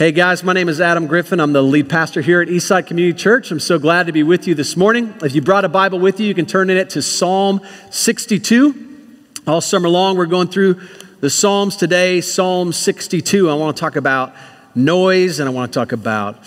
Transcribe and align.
Hey 0.00 0.12
guys, 0.12 0.42
my 0.42 0.54
name 0.54 0.70
is 0.70 0.80
Adam 0.80 1.06
Griffin. 1.06 1.40
I'm 1.40 1.52
the 1.52 1.62
lead 1.62 1.90
pastor 1.90 2.22
here 2.22 2.40
at 2.40 2.48
Eastside 2.48 2.86
Community 2.86 3.14
Church. 3.18 3.50
I'm 3.50 3.60
so 3.60 3.78
glad 3.78 4.06
to 4.06 4.12
be 4.12 4.22
with 4.22 4.48
you 4.48 4.54
this 4.54 4.74
morning. 4.74 5.12
If 5.22 5.34
you 5.34 5.42
brought 5.42 5.66
a 5.66 5.68
Bible 5.68 5.98
with 5.98 6.18
you, 6.20 6.26
you 6.26 6.32
can 6.32 6.46
turn 6.46 6.70
in 6.70 6.78
it 6.78 6.88
to 6.88 7.02
Psalm 7.02 7.60
62. 7.90 9.18
All 9.46 9.60
summer 9.60 9.90
long, 9.90 10.16
we're 10.16 10.24
going 10.24 10.48
through 10.48 10.80
the 11.20 11.28
Psalms 11.28 11.76
today, 11.76 12.22
Psalm 12.22 12.72
62. 12.72 13.50
I 13.50 13.52
want 13.52 13.76
to 13.76 13.80
talk 13.80 13.96
about 13.96 14.32
noise 14.74 15.38
and 15.38 15.46
I 15.46 15.52
want 15.52 15.70
to 15.70 15.78
talk 15.78 15.92
about 15.92 16.38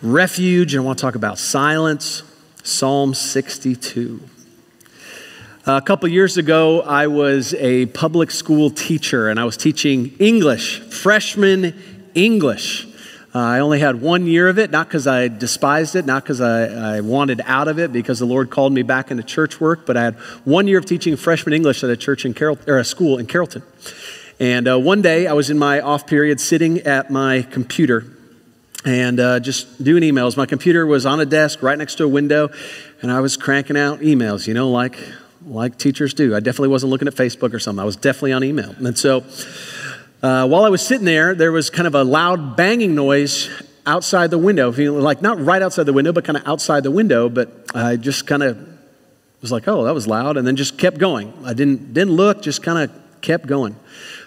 refuge 0.00 0.72
and 0.72 0.84
I 0.84 0.86
want 0.86 0.96
to 0.98 1.02
talk 1.02 1.16
about 1.16 1.38
silence. 1.38 2.22
Psalm 2.62 3.14
62. 3.14 4.20
A 5.66 5.82
couple 5.82 6.08
years 6.08 6.36
ago, 6.36 6.82
I 6.82 7.08
was 7.08 7.52
a 7.54 7.86
public 7.86 8.30
school 8.30 8.70
teacher 8.70 9.28
and 9.28 9.40
I 9.40 9.44
was 9.44 9.56
teaching 9.56 10.14
English, 10.20 10.78
freshman 10.82 11.74
English. 12.14 12.91
Uh, 13.34 13.38
I 13.38 13.60
only 13.60 13.80
had 13.80 14.02
one 14.02 14.26
year 14.26 14.48
of 14.48 14.58
it, 14.58 14.70
not 14.70 14.88
because 14.88 15.06
I 15.06 15.28
despised 15.28 15.96
it, 15.96 16.04
not 16.04 16.22
because 16.22 16.42
I, 16.42 16.96
I, 16.96 17.00
wanted 17.00 17.40
out 17.46 17.66
of 17.66 17.78
it, 17.78 17.90
because 17.90 18.18
the 18.18 18.26
Lord 18.26 18.50
called 18.50 18.74
me 18.74 18.82
back 18.82 19.10
into 19.10 19.22
church 19.22 19.58
work, 19.58 19.86
but 19.86 19.96
I 19.96 20.02
had 20.02 20.14
one 20.44 20.68
year 20.68 20.78
of 20.78 20.84
teaching 20.84 21.16
freshman 21.16 21.54
English 21.54 21.82
at 21.82 21.88
a 21.88 21.96
church 21.96 22.26
in 22.26 22.34
or 22.66 22.78
a 22.78 22.84
school 22.84 23.16
in 23.16 23.26
Carrollton. 23.26 23.62
And 24.38 24.68
uh, 24.68 24.78
one 24.78 25.00
day 25.00 25.26
I 25.26 25.32
was 25.32 25.48
in 25.48 25.58
my 25.58 25.80
off 25.80 26.06
period 26.06 26.40
sitting 26.40 26.80
at 26.80 27.10
my 27.10 27.40
computer 27.42 28.04
and 28.84 29.18
uh, 29.18 29.40
just 29.40 29.82
doing 29.82 30.02
emails. 30.02 30.36
My 30.36 30.46
computer 30.46 30.84
was 30.84 31.06
on 31.06 31.18
a 31.20 31.26
desk 31.26 31.62
right 31.62 31.78
next 31.78 31.94
to 31.96 32.04
a 32.04 32.08
window, 32.08 32.50
and 33.00 33.10
I 33.10 33.20
was 33.20 33.38
cranking 33.38 33.78
out 33.78 34.00
emails, 34.00 34.46
you 34.46 34.52
know, 34.52 34.70
like 34.70 34.98
like 35.46 35.78
teachers 35.78 36.14
do. 36.14 36.34
I 36.36 36.40
definitely 36.40 36.68
wasn't 36.68 36.90
looking 36.90 37.08
at 37.08 37.14
Facebook 37.14 37.52
or 37.54 37.58
something. 37.58 37.80
I 37.80 37.84
was 37.84 37.96
definitely 37.96 38.32
on 38.32 38.44
email. 38.44 38.74
And 38.78 38.96
so 38.96 39.24
uh, 40.22 40.46
while 40.46 40.64
I 40.64 40.68
was 40.68 40.86
sitting 40.86 41.04
there, 41.04 41.34
there 41.34 41.52
was 41.52 41.68
kind 41.70 41.86
of 41.86 41.94
a 41.94 42.04
loud 42.04 42.56
banging 42.56 42.94
noise 42.94 43.48
outside 43.84 44.30
the 44.30 44.38
window, 44.38 44.70
like 44.70 45.20
not 45.20 45.40
right 45.40 45.60
outside 45.60 45.84
the 45.84 45.92
window, 45.92 46.12
but 46.12 46.24
kind 46.24 46.36
of 46.36 46.46
outside 46.46 46.84
the 46.84 46.90
window. 46.90 47.28
But 47.28 47.66
I 47.74 47.96
just 47.96 48.26
kind 48.26 48.42
of 48.42 48.56
was 49.40 49.50
like, 49.50 49.66
oh, 49.66 49.84
that 49.84 49.94
was 49.94 50.06
loud, 50.06 50.36
and 50.36 50.46
then 50.46 50.56
just 50.56 50.78
kept 50.78 50.98
going. 50.98 51.32
I 51.44 51.52
didn't, 51.52 51.92
didn't 51.92 52.14
look, 52.14 52.42
just 52.42 52.62
kind 52.62 52.78
of 52.78 53.20
kept 53.20 53.46
going. 53.46 53.74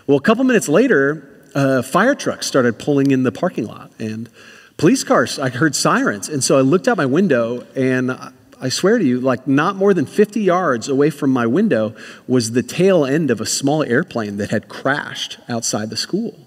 Well, 0.05 0.17
a 0.17 0.21
couple 0.21 0.43
minutes 0.43 0.67
later, 0.67 1.41
a 1.55 1.81
fire 1.81 2.15
truck 2.15 2.43
started 2.43 2.77
pulling 2.77 3.11
in 3.11 3.23
the 3.23 3.31
parking 3.31 3.65
lot, 3.65 3.91
and 3.97 4.29
police 4.75 5.05
cars, 5.05 5.39
I 5.39 5.49
heard 5.49 5.73
sirens. 5.73 6.27
And 6.27 6.43
so 6.43 6.57
I 6.57 6.61
looked 6.61 6.89
out 6.89 6.97
my 6.97 7.05
window, 7.05 7.65
and 7.75 8.11
I 8.59 8.69
swear 8.69 8.97
to 8.97 9.03
you, 9.03 9.19
like 9.19 9.47
not 9.47 9.75
more 9.75 9.93
than 9.93 10.05
50 10.05 10.41
yards 10.41 10.87
away 10.87 11.09
from 11.09 11.29
my 11.29 11.45
window 11.45 11.95
was 12.27 12.51
the 12.51 12.63
tail 12.63 13.05
end 13.05 13.29
of 13.29 13.41
a 13.41 13.45
small 13.45 13.83
airplane 13.83 14.37
that 14.37 14.49
had 14.49 14.69
crashed 14.69 15.37
outside 15.49 15.89
the 15.89 15.97
school. 15.97 16.39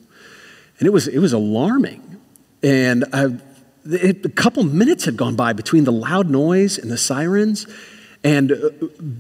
And 0.79 0.87
it 0.87 0.91
was, 0.93 1.09
it 1.09 1.19
was 1.19 1.33
alarming. 1.33 2.21
And 2.63 3.05
I, 3.13 3.27
it, 3.85 4.25
a 4.25 4.31
couple 4.31 4.63
minutes 4.65 5.05
had 5.05 5.17
gone 5.17 5.37
by 5.37 5.53
between 5.53 5.85
the 5.85 5.93
loud 5.93 6.31
noise 6.31 6.79
and 6.79 6.91
the 6.91 6.99
sirens. 6.99 7.67
And 8.25 8.53
uh, 8.53 8.71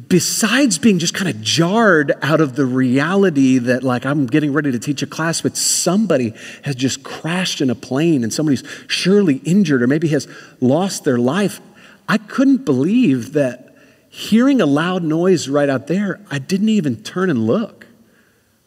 besides 0.08 0.78
being 0.78 0.98
just 0.98 1.14
kind 1.14 1.28
of 1.28 1.40
jarred 1.40 2.12
out 2.22 2.40
of 2.40 2.56
the 2.56 2.66
reality 2.66 3.58
that, 3.58 3.82
like, 3.82 4.04
I'm 4.04 4.26
getting 4.26 4.52
ready 4.52 4.72
to 4.72 4.78
teach 4.78 5.02
a 5.02 5.06
class, 5.06 5.40
but 5.40 5.56
somebody 5.56 6.34
has 6.62 6.74
just 6.74 7.02
crashed 7.02 7.60
in 7.60 7.70
a 7.70 7.74
plane 7.74 8.24
and 8.24 8.32
somebody's 8.32 8.64
surely 8.88 9.36
injured 9.44 9.82
or 9.82 9.86
maybe 9.86 10.08
has 10.08 10.26
lost 10.60 11.04
their 11.04 11.18
life, 11.18 11.60
I 12.08 12.16
couldn't 12.16 12.64
believe 12.64 13.34
that 13.34 13.74
hearing 14.08 14.60
a 14.60 14.66
loud 14.66 15.02
noise 15.02 15.48
right 15.48 15.68
out 15.68 15.86
there, 15.86 16.20
I 16.30 16.38
didn't 16.38 16.70
even 16.70 17.02
turn 17.02 17.28
and 17.28 17.46
look. 17.46 17.86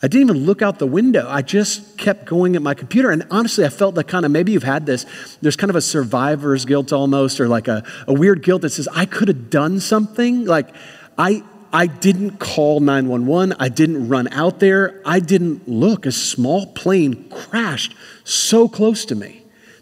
I 0.03 0.07
didn't 0.07 0.29
even 0.29 0.45
look 0.45 0.61
out 0.61 0.79
the 0.79 0.87
window. 0.87 1.27
I 1.29 1.41
just 1.41 1.97
kept 1.97 2.25
going 2.25 2.55
at 2.55 2.61
my 2.61 2.73
computer. 2.73 3.11
And 3.11 3.25
honestly, 3.29 3.65
I 3.65 3.69
felt 3.69 3.95
that 3.95 4.05
kind 4.05 4.25
of 4.25 4.31
maybe 4.31 4.51
you've 4.51 4.63
had 4.63 4.85
this. 4.85 5.05
There's 5.41 5.55
kind 5.55 5.69
of 5.69 5.75
a 5.75 5.81
survivor's 5.81 6.65
guilt 6.65 6.91
almost, 6.91 7.39
or 7.39 7.47
like 7.47 7.67
a, 7.67 7.83
a 8.07 8.13
weird 8.13 8.41
guilt 8.41 8.63
that 8.63 8.71
says, 8.71 8.87
I 8.93 9.05
could 9.05 9.27
have 9.27 9.51
done 9.51 9.79
something. 9.79 10.45
Like, 10.45 10.69
I, 11.19 11.43
I 11.71 11.85
didn't 11.85 12.39
call 12.39 12.79
911. 12.79 13.55
I 13.59 13.69
didn't 13.69 14.07
run 14.07 14.27
out 14.29 14.59
there. 14.59 15.01
I 15.05 15.19
didn't 15.19 15.67
look. 15.67 16.07
A 16.07 16.11
small 16.11 16.67
plane 16.67 17.29
crashed 17.29 17.93
so 18.23 18.67
close 18.67 19.05
to 19.05 19.15
me 19.15 19.40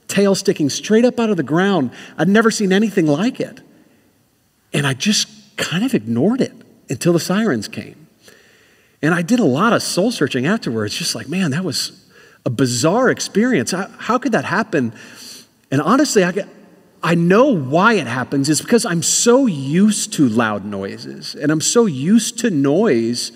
tail 0.10 0.36
sticking 0.36 0.70
straight 0.70 1.06
up 1.06 1.20
out 1.20 1.30
of 1.30 1.38
the 1.38 1.44
ground. 1.44 1.92
I'd 2.18 2.28
never 2.28 2.52
seen 2.52 2.74
anything 2.74 3.06
like 3.08 3.40
it. 3.40 3.62
And 4.74 4.86
I 4.86 4.94
just 4.94 5.28
kind 5.56 5.86
of 5.86 5.94
ignored 5.94 6.42
it 6.42 6.52
until 6.90 7.14
the 7.14 7.20
sirens 7.20 7.68
came. 7.68 8.08
And 9.02 9.14
I 9.14 9.22
did 9.22 9.40
a 9.40 9.46
lot 9.46 9.72
of 9.72 9.82
soul 9.82 10.12
searching 10.12 10.46
afterwards, 10.46 10.96
just 10.96 11.16
like, 11.16 11.30
man, 11.30 11.52
that 11.52 11.64
was 11.64 12.06
a 12.46 12.50
bizarre 12.50 13.10
experience. 13.10 13.72
How, 13.72 14.18
could 14.18 14.34
that 14.34 14.46
happen? 14.46 14.94
And 15.72 15.82
honestly, 15.82 16.24
I, 16.24 16.34
I 17.02 17.16
know 17.16 17.56
why 17.56 17.94
it 17.94 18.08
happens 18.08 18.50
is 18.50 18.62
because 18.62 18.86
I'm 18.86 19.04
so 19.04 19.46
used 19.46 20.14
to 20.14 20.28
loud 20.28 20.66
noises 20.66 21.36
and 21.36 21.52
I'm 21.52 21.62
so 21.62 21.86
used 21.86 22.40
to 22.40 22.50
noise 22.50 23.32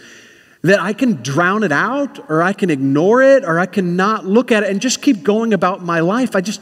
that 0.63 0.79
I 0.79 0.93
can 0.93 1.21
drown 1.21 1.63
it 1.63 1.71
out 1.71 2.29
or 2.29 2.41
I 2.41 2.53
can 2.53 2.69
ignore 2.69 3.21
it 3.21 3.43
or 3.43 3.59
I 3.59 3.65
can 3.65 3.95
not 3.95 4.25
look 4.25 4.51
at 4.51 4.63
it 4.63 4.69
and 4.69 4.81
just 4.81 5.01
keep 5.01 5.21
going 5.21 5.53
about 5.53 5.83
my 5.83 5.99
life. 5.99 6.37
I 6.37 6.41
just, 6.41 6.61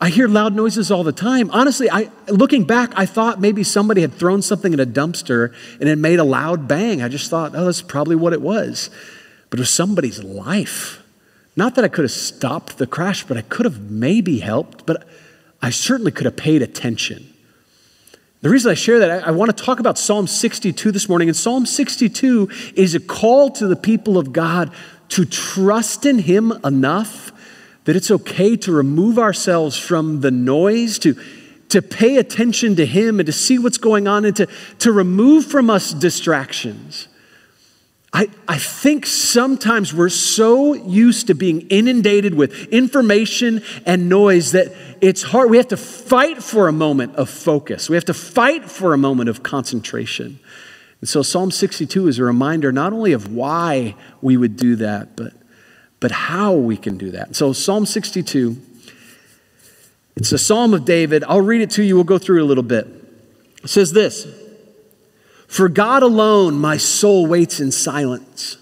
I 0.00 0.08
hear 0.08 0.28
loud 0.28 0.54
noises 0.54 0.90
all 0.90 1.04
the 1.04 1.12
time. 1.12 1.50
Honestly, 1.50 1.90
I, 1.90 2.10
looking 2.28 2.64
back, 2.64 2.92
I 2.96 3.04
thought 3.04 3.38
maybe 3.38 3.62
somebody 3.62 4.00
had 4.00 4.14
thrown 4.14 4.40
something 4.40 4.72
in 4.72 4.80
a 4.80 4.86
dumpster 4.86 5.52
and 5.78 5.90
it 5.90 5.96
made 5.96 6.18
a 6.18 6.24
loud 6.24 6.66
bang. 6.66 7.02
I 7.02 7.08
just 7.08 7.28
thought, 7.28 7.54
oh, 7.54 7.66
that's 7.66 7.82
probably 7.82 8.16
what 8.16 8.32
it 8.32 8.40
was. 8.40 8.88
But 9.50 9.58
it 9.58 9.62
was 9.62 9.70
somebody's 9.70 10.24
life. 10.24 11.02
Not 11.54 11.74
that 11.74 11.84
I 11.84 11.88
could 11.88 12.04
have 12.04 12.12
stopped 12.12 12.78
the 12.78 12.86
crash, 12.86 13.24
but 13.24 13.36
I 13.36 13.42
could 13.42 13.66
have 13.66 13.90
maybe 13.90 14.38
helped, 14.38 14.86
but 14.86 15.06
I 15.60 15.68
certainly 15.68 16.12
could 16.12 16.24
have 16.24 16.36
paid 16.36 16.62
attention. 16.62 17.34
The 18.40 18.50
reason 18.50 18.70
I 18.70 18.74
share 18.74 19.00
that, 19.00 19.24
I, 19.24 19.28
I 19.28 19.30
want 19.32 19.56
to 19.56 19.64
talk 19.64 19.80
about 19.80 19.98
Psalm 19.98 20.28
62 20.28 20.92
this 20.92 21.08
morning. 21.08 21.28
And 21.28 21.36
Psalm 21.36 21.66
62 21.66 22.48
is 22.76 22.94
a 22.94 23.00
call 23.00 23.50
to 23.52 23.66
the 23.66 23.76
people 23.76 24.16
of 24.16 24.32
God 24.32 24.72
to 25.10 25.24
trust 25.24 26.06
in 26.06 26.20
Him 26.20 26.52
enough 26.64 27.32
that 27.84 27.96
it's 27.96 28.10
okay 28.10 28.54
to 28.54 28.70
remove 28.70 29.18
ourselves 29.18 29.76
from 29.76 30.20
the 30.20 30.30
noise, 30.30 30.98
to, 31.00 31.16
to 31.70 31.82
pay 31.82 32.18
attention 32.18 32.76
to 32.76 32.86
Him 32.86 33.18
and 33.18 33.26
to 33.26 33.32
see 33.32 33.58
what's 33.58 33.78
going 33.78 34.06
on, 34.06 34.24
and 34.24 34.36
to, 34.36 34.46
to 34.80 34.92
remove 34.92 35.46
from 35.46 35.68
us 35.68 35.92
distractions. 35.92 37.08
I, 38.12 38.28
I 38.48 38.56
think 38.58 39.04
sometimes 39.04 39.92
we're 39.92 40.08
so 40.08 40.72
used 40.72 41.26
to 41.26 41.34
being 41.34 41.62
inundated 41.68 42.34
with 42.34 42.68
information 42.68 43.62
and 43.84 44.08
noise 44.08 44.52
that 44.52 44.74
it's 45.02 45.22
hard. 45.22 45.50
We 45.50 45.58
have 45.58 45.68
to 45.68 45.76
fight 45.76 46.42
for 46.42 46.68
a 46.68 46.72
moment 46.72 47.16
of 47.16 47.28
focus, 47.28 47.90
we 47.90 47.96
have 47.96 48.06
to 48.06 48.14
fight 48.14 48.64
for 48.64 48.94
a 48.94 48.98
moment 48.98 49.28
of 49.28 49.42
concentration. 49.42 50.40
And 51.00 51.08
so 51.08 51.22
Psalm 51.22 51.50
62 51.50 52.08
is 52.08 52.18
a 52.18 52.24
reminder 52.24 52.72
not 52.72 52.92
only 52.92 53.12
of 53.12 53.32
why 53.32 53.94
we 54.20 54.36
would 54.36 54.56
do 54.56 54.76
that, 54.76 55.16
but, 55.16 55.32
but 56.00 56.10
how 56.10 56.54
we 56.54 56.76
can 56.76 56.98
do 56.98 57.12
that. 57.12 57.36
So, 57.36 57.52
Psalm 57.52 57.86
62, 57.86 58.56
it's 60.16 60.32
a 60.32 60.38
psalm 60.38 60.74
of 60.74 60.84
David. 60.84 61.22
I'll 61.22 61.40
read 61.40 61.60
it 61.60 61.70
to 61.72 61.84
you, 61.84 61.94
we'll 61.94 62.02
go 62.02 62.18
through 62.18 62.38
it 62.38 62.42
a 62.42 62.46
little 62.46 62.64
bit. 62.64 62.88
It 63.62 63.70
says 63.70 63.92
this. 63.92 64.26
For 65.48 65.70
God 65.70 66.02
alone 66.02 66.58
my 66.58 66.76
soul 66.76 67.26
waits 67.26 67.58
in 67.58 67.72
silence. 67.72 68.58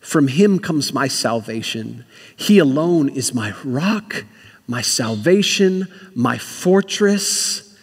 From 0.00 0.28
him 0.28 0.58
comes 0.58 0.92
my 0.92 1.08
salvation. 1.08 2.04
He 2.36 2.58
alone 2.58 3.08
is 3.08 3.32
my 3.32 3.54
rock, 3.64 4.24
my 4.66 4.82
salvation, 4.82 5.86
my 6.14 6.36
fortress. 6.36 7.76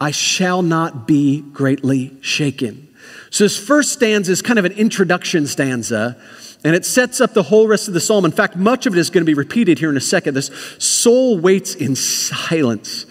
I 0.00 0.10
shall 0.10 0.62
not 0.62 1.06
be 1.06 1.42
greatly 1.42 2.16
shaken. 2.22 2.88
So, 3.30 3.44
this 3.44 3.58
first 3.58 3.92
stanza 3.92 4.32
is 4.32 4.42
kind 4.42 4.58
of 4.58 4.64
an 4.64 4.72
introduction 4.72 5.46
stanza, 5.46 6.16
and 6.64 6.74
it 6.74 6.84
sets 6.84 7.20
up 7.20 7.34
the 7.34 7.42
whole 7.42 7.68
rest 7.68 7.88
of 7.88 7.94
the 7.94 8.00
psalm. 8.00 8.24
In 8.24 8.32
fact, 8.32 8.56
much 8.56 8.86
of 8.86 8.94
it 8.94 8.98
is 8.98 9.10
going 9.10 9.22
to 9.22 9.30
be 9.30 9.34
repeated 9.34 9.78
here 9.78 9.90
in 9.90 9.96
a 9.96 10.00
second. 10.00 10.34
This 10.34 10.50
soul 10.78 11.38
waits 11.38 11.74
in 11.74 11.94
silence. 11.94 13.06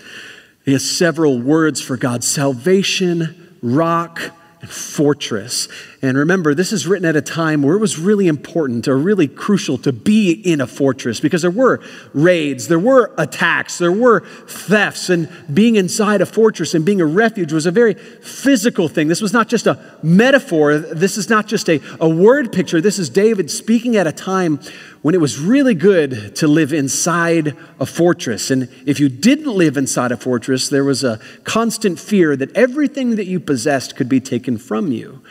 He 0.65 0.73
has 0.73 0.89
several 0.89 1.39
words 1.39 1.81
for 1.81 1.97
God 1.97 2.23
salvation, 2.23 3.57
rock, 3.61 4.21
and 4.61 4.69
fortress. 4.69 5.67
And 6.03 6.17
remember, 6.17 6.55
this 6.55 6.73
is 6.73 6.87
written 6.87 7.05
at 7.05 7.15
a 7.15 7.21
time 7.21 7.61
where 7.61 7.75
it 7.75 7.79
was 7.79 7.99
really 7.99 8.27
important 8.27 8.87
or 8.87 8.97
really 8.97 9.27
crucial 9.27 9.77
to 9.79 9.93
be 9.93 10.31
in 10.31 10.59
a 10.59 10.65
fortress 10.65 11.19
because 11.19 11.43
there 11.43 11.51
were 11.51 11.79
raids, 12.11 12.67
there 12.67 12.79
were 12.79 13.13
attacks, 13.19 13.77
there 13.77 13.91
were 13.91 14.21
thefts, 14.47 15.11
and 15.11 15.29
being 15.53 15.75
inside 15.75 16.19
a 16.19 16.25
fortress 16.25 16.73
and 16.73 16.83
being 16.83 17.01
a 17.01 17.05
refuge 17.05 17.53
was 17.53 17.67
a 17.67 17.71
very 17.71 17.93
physical 17.93 18.87
thing. 18.87 19.09
This 19.09 19.21
was 19.21 19.31
not 19.31 19.47
just 19.47 19.67
a 19.67 19.79
metaphor, 20.01 20.79
this 20.79 21.17
is 21.17 21.29
not 21.29 21.45
just 21.45 21.69
a, 21.69 21.79
a 21.99 22.09
word 22.09 22.51
picture. 22.51 22.81
This 22.81 22.97
is 22.97 23.07
David 23.07 23.51
speaking 23.51 23.95
at 23.95 24.07
a 24.07 24.11
time 24.11 24.59
when 25.03 25.13
it 25.13 25.21
was 25.21 25.39
really 25.39 25.75
good 25.75 26.35
to 26.37 26.47
live 26.47 26.73
inside 26.73 27.55
a 27.79 27.85
fortress. 27.85 28.49
And 28.49 28.69
if 28.87 28.99
you 28.99 29.07
didn't 29.07 29.53
live 29.53 29.77
inside 29.77 30.11
a 30.11 30.17
fortress, 30.17 30.67
there 30.67 30.83
was 30.83 31.03
a 31.03 31.19
constant 31.43 31.99
fear 31.99 32.35
that 32.35 32.55
everything 32.55 33.17
that 33.17 33.27
you 33.27 33.39
possessed 33.39 33.95
could 33.95 34.09
be 34.09 34.19
taken 34.19 34.57
from 34.57 34.91
you. 34.91 35.21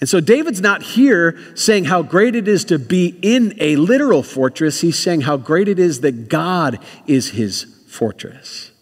And 0.00 0.08
so 0.08 0.20
David's 0.20 0.60
not 0.60 0.82
here 0.82 1.38
saying 1.54 1.86
how 1.86 2.02
great 2.02 2.34
it 2.34 2.48
is 2.48 2.64
to 2.66 2.78
be 2.78 3.18
in 3.22 3.54
a 3.58 3.76
literal 3.76 4.22
fortress. 4.22 4.82
He's 4.82 4.98
saying 4.98 5.22
how 5.22 5.36
great 5.38 5.68
it 5.68 5.78
is 5.78 6.00
that 6.02 6.28
God 6.28 6.78
is 7.06 7.30
his 7.30 7.64
fortress. 7.88 8.72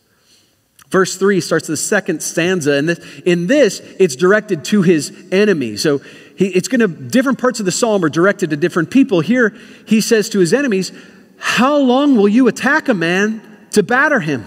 Verse 0.90 1.16
3 1.16 1.40
starts 1.40 1.66
the 1.66 1.76
second 1.76 2.22
stanza, 2.22 2.75
and 2.75 2.88
this, 2.88 3.20
in 3.25 3.49
this, 3.49 3.81
it's 3.99 4.14
directed 4.14 4.64
to 4.66 4.82
his 4.82 5.12
enemy. 5.32 5.76
So 5.76 5.99
he, 6.37 6.46
it's 6.49 6.69
going 6.69 6.81
to, 6.81 6.88
different 6.88 7.38
parts 7.38 7.58
of 7.58 7.67
the 7.67 7.72
psalm 7.72 8.05
are 8.05 8.08
directed 8.08 8.50
to 8.50 8.56
different 8.56 8.90
people. 8.90 9.20
Here, 9.20 9.56
he 9.87 10.00
says 10.00 10.28
to 10.31 10.38
his 10.38 10.52
enemies, 10.52 10.93
How 11.37 11.76
long 11.78 12.17
will 12.17 12.28
you 12.28 12.46
attack 12.49 12.88
a 12.88 12.94
man 12.94 13.43
to 13.72 13.82
batter 13.82 14.20
him? 14.20 14.46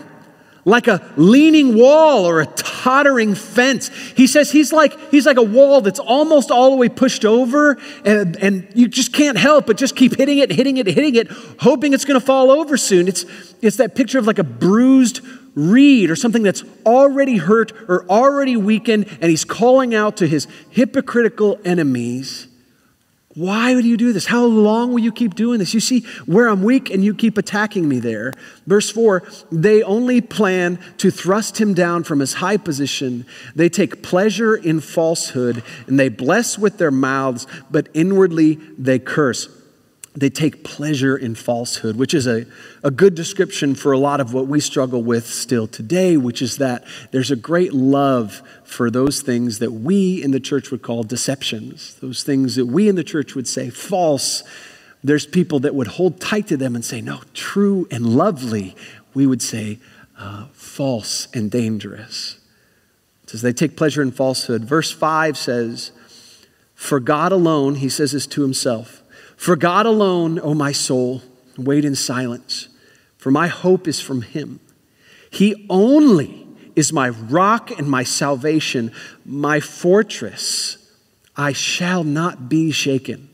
Like 0.67 0.89
a 0.89 1.01
leaning 1.15 1.75
wall 1.75 2.25
or 2.25 2.41
a 2.41 2.45
tottering 2.45 3.35
fence. 3.35 3.87
He 3.87 4.27
says 4.27 4.51
he's 4.51 4.73
like, 4.73 4.99
he's 5.11 5.25
like 5.25 5.37
a 5.37 5.41
wall 5.41 5.79
that's 5.79 5.97
almost 5.97 6.51
all 6.51 6.71
the 6.71 6.75
way 6.75 6.89
pushed 6.89 7.23
over, 7.23 7.77
and, 8.03 8.35
and 8.35 8.67
you 8.75 8.89
just 8.89 9.13
can't 9.13 9.37
help 9.37 9.65
but 9.65 9.77
just 9.77 9.95
keep 9.95 10.17
hitting 10.17 10.39
it, 10.39 10.51
hitting 10.51 10.75
it, 10.75 10.85
hitting 10.87 11.15
it, 11.15 11.29
hoping 11.61 11.93
it's 11.93 12.03
going 12.03 12.19
to 12.19 12.25
fall 12.25 12.51
over 12.51 12.75
soon. 12.75 13.07
It's, 13.07 13.23
it's 13.61 13.77
that 13.77 13.95
picture 13.95 14.19
of 14.19 14.27
like 14.27 14.39
a 14.39 14.43
bruised 14.43 15.21
reed 15.55 16.09
or 16.09 16.17
something 16.17 16.43
that's 16.43 16.65
already 16.85 17.37
hurt 17.37 17.71
or 17.87 18.05
already 18.09 18.57
weakened, 18.57 19.07
and 19.21 19.29
he's 19.29 19.45
calling 19.45 19.95
out 19.95 20.17
to 20.17 20.27
his 20.27 20.49
hypocritical 20.69 21.61
enemies. 21.63 22.47
Why 23.37 23.75
would 23.75 23.85
you 23.85 23.97
do 23.97 24.13
this? 24.13 24.25
How 24.25 24.45
long 24.45 24.91
will 24.91 24.99
you 24.99 25.11
keep 25.11 25.35
doing 25.35 25.59
this? 25.59 25.71
You 25.71 25.79
see 25.79 25.99
where 26.25 26.47
I'm 26.47 26.63
weak 26.63 26.89
and 26.89 27.05
you 27.05 27.13
keep 27.13 27.37
attacking 27.37 27.87
me 27.87 27.99
there. 27.99 28.33
Verse 28.65 28.89
4 28.89 29.21
they 29.51 29.83
only 29.83 30.21
plan 30.21 30.79
to 30.97 31.11
thrust 31.11 31.61
him 31.61 31.75
down 31.75 32.03
from 32.03 32.19
his 32.19 32.33
high 32.33 32.57
position. 32.57 33.27
They 33.55 33.69
take 33.69 34.01
pleasure 34.01 34.55
in 34.55 34.79
falsehood 34.79 35.61
and 35.85 35.99
they 35.99 36.09
bless 36.09 36.57
with 36.57 36.79
their 36.79 36.89
mouths, 36.89 37.45
but 37.69 37.89
inwardly 37.93 38.55
they 38.75 38.97
curse 38.97 39.47
they 40.19 40.29
take 40.29 40.63
pleasure 40.63 41.15
in 41.15 41.35
falsehood, 41.35 41.95
which 41.95 42.13
is 42.13 42.25
a, 42.25 42.45
a 42.83 42.89
good 42.89 43.13
description 43.13 43.75
for 43.75 43.91
a 43.91 43.99
lot 43.99 44.19
of 44.19 44.33
what 44.33 44.47
we 44.47 44.59
struggle 44.59 45.03
with 45.03 45.27
still 45.27 45.67
today, 45.67 46.17
which 46.17 46.41
is 46.41 46.57
that 46.57 46.83
there's 47.11 47.29
a 47.29 47.35
great 47.35 47.71
love 47.71 48.41
for 48.63 48.89
those 48.89 49.21
things 49.21 49.59
that 49.59 49.71
we 49.71 50.23
in 50.23 50.31
the 50.31 50.39
church 50.39 50.71
would 50.71 50.81
call 50.81 51.03
deceptions, 51.03 51.95
those 52.01 52.23
things 52.23 52.55
that 52.55 52.65
we 52.65 52.89
in 52.89 52.95
the 52.95 53.03
church 53.03 53.35
would 53.35 53.47
say 53.47 53.69
false. 53.69 54.43
There's 55.03 55.27
people 55.27 55.59
that 55.59 55.75
would 55.75 55.87
hold 55.87 56.19
tight 56.19 56.47
to 56.47 56.57
them 56.57 56.75
and 56.75 56.83
say, 56.83 56.99
no, 56.99 57.21
true 57.35 57.87
and 57.91 58.03
lovely. 58.05 58.75
We 59.13 59.27
would 59.27 59.43
say 59.43 59.77
uh, 60.17 60.47
false 60.53 61.27
and 61.33 61.51
dangerous. 61.51 62.39
It 63.23 63.29
says 63.29 63.43
they 63.43 63.53
take 63.53 63.77
pleasure 63.77 64.01
in 64.01 64.11
falsehood. 64.11 64.65
Verse 64.65 64.91
5 64.91 65.37
says, 65.37 65.91
For 66.73 66.99
God 66.99 67.31
alone, 67.31 67.75
he 67.75 67.89
says 67.89 68.13
this 68.13 68.25
to 68.27 68.41
himself, 68.41 68.96
for 69.37 69.55
God 69.55 69.85
alone, 69.85 70.39
O 70.39 70.53
my 70.53 70.73
soul, 70.73 71.21
wait 71.57 71.85
in 71.85 71.95
silence, 71.95 72.67
for 73.17 73.31
my 73.31 73.47
hope 73.47 73.87
is 73.87 74.01
from 74.01 74.23
him. 74.23 74.59
He 75.29 75.65
only 75.69 76.45
is 76.75 76.91
my 76.91 77.09
rock 77.09 77.71
and 77.71 77.89
my 77.89 78.03
salvation, 78.03 78.91
my 79.25 79.59
fortress. 79.59 80.77
I 81.35 81.53
shall 81.53 82.03
not 82.03 82.49
be 82.49 82.71
shaken. 82.71 83.29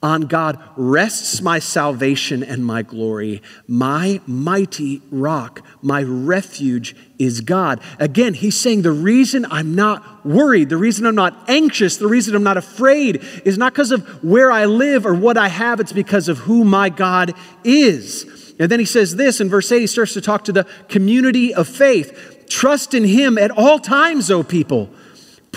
On 0.00 0.22
God 0.22 0.62
rests 0.76 1.40
my 1.42 1.58
salvation 1.58 2.44
and 2.44 2.64
my 2.64 2.82
glory. 2.82 3.42
My 3.66 4.20
mighty 4.28 5.02
rock, 5.10 5.60
my 5.82 6.04
refuge 6.04 6.94
is 7.18 7.40
God. 7.40 7.80
Again, 7.98 8.34
he's 8.34 8.56
saying 8.56 8.82
the 8.82 8.92
reason 8.92 9.44
I'm 9.50 9.74
not 9.74 10.24
worried, 10.24 10.68
the 10.68 10.76
reason 10.76 11.04
I'm 11.04 11.16
not 11.16 11.36
anxious, 11.48 11.96
the 11.96 12.06
reason 12.06 12.36
I'm 12.36 12.44
not 12.44 12.56
afraid 12.56 13.24
is 13.44 13.58
not 13.58 13.72
because 13.72 13.90
of 13.90 14.22
where 14.22 14.52
I 14.52 14.66
live 14.66 15.04
or 15.04 15.14
what 15.14 15.36
I 15.36 15.48
have, 15.48 15.80
it's 15.80 15.92
because 15.92 16.28
of 16.28 16.38
who 16.38 16.62
my 16.62 16.90
God 16.90 17.34
is. 17.64 18.54
And 18.60 18.70
then 18.70 18.78
he 18.78 18.86
says 18.86 19.16
this 19.16 19.40
in 19.40 19.48
verse 19.48 19.70
8, 19.72 19.80
he 19.80 19.86
starts 19.88 20.14
to 20.14 20.20
talk 20.20 20.44
to 20.44 20.52
the 20.52 20.66
community 20.88 21.52
of 21.52 21.66
faith. 21.66 22.46
Trust 22.48 22.94
in 22.94 23.04
him 23.04 23.36
at 23.36 23.50
all 23.50 23.80
times, 23.80 24.30
O 24.30 24.44
people. 24.44 24.90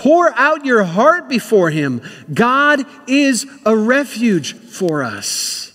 Pour 0.02 0.34
out 0.34 0.66
your 0.66 0.84
heart 0.84 1.30
before 1.30 1.70
Him. 1.70 2.02
God 2.34 2.84
is 3.06 3.46
a 3.68 3.78
refuge 3.78 4.56
for 4.56 5.04
us. 5.04 5.74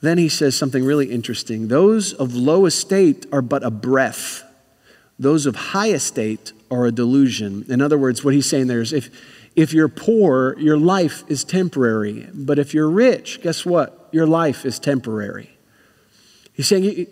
Then 0.00 0.18
he 0.18 0.28
says 0.28 0.56
something 0.56 0.84
really 0.84 1.08
interesting. 1.08 1.68
Those 1.68 2.12
of 2.12 2.34
low 2.34 2.66
estate 2.66 3.26
are 3.30 3.42
but 3.42 3.62
a 3.62 3.70
breath, 3.70 4.42
those 5.20 5.46
of 5.46 5.54
high 5.54 5.90
estate 5.90 6.52
are 6.68 6.84
a 6.84 6.90
delusion. 6.90 7.64
In 7.68 7.80
other 7.80 7.96
words, 7.96 8.24
what 8.24 8.34
he's 8.34 8.46
saying 8.46 8.66
there 8.66 8.80
is 8.80 8.92
if, 8.92 9.08
if 9.54 9.72
you're 9.72 9.86
poor, 9.88 10.58
your 10.58 10.78
life 10.78 11.22
is 11.28 11.44
temporary. 11.44 12.28
But 12.34 12.58
if 12.58 12.74
you're 12.74 12.90
rich, 12.90 13.40
guess 13.40 13.64
what? 13.64 14.08
Your 14.10 14.26
life 14.26 14.66
is 14.66 14.80
temporary. 14.80 15.50
He's 16.54 16.66
saying, 16.66 17.06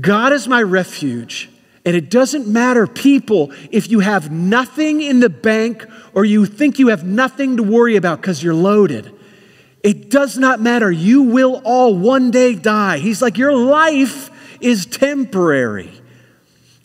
God 0.00 0.32
is 0.32 0.46
my 0.46 0.62
refuge. 0.62 1.50
And 1.86 1.94
it 1.94 2.10
doesn't 2.10 2.48
matter, 2.48 2.88
people, 2.88 3.52
if 3.70 3.88
you 3.88 4.00
have 4.00 4.32
nothing 4.32 5.00
in 5.00 5.20
the 5.20 5.30
bank 5.30 5.86
or 6.14 6.24
you 6.24 6.44
think 6.44 6.80
you 6.80 6.88
have 6.88 7.04
nothing 7.04 7.56
to 7.58 7.62
worry 7.62 7.94
about 7.94 8.20
because 8.20 8.42
you're 8.42 8.54
loaded. 8.54 9.14
It 9.84 10.10
does 10.10 10.36
not 10.36 10.60
matter. 10.60 10.90
You 10.90 11.22
will 11.22 11.62
all 11.64 11.96
one 11.96 12.32
day 12.32 12.56
die. 12.56 12.98
He's 12.98 13.22
like, 13.22 13.38
Your 13.38 13.54
life 13.54 14.30
is 14.60 14.84
temporary. 14.84 15.92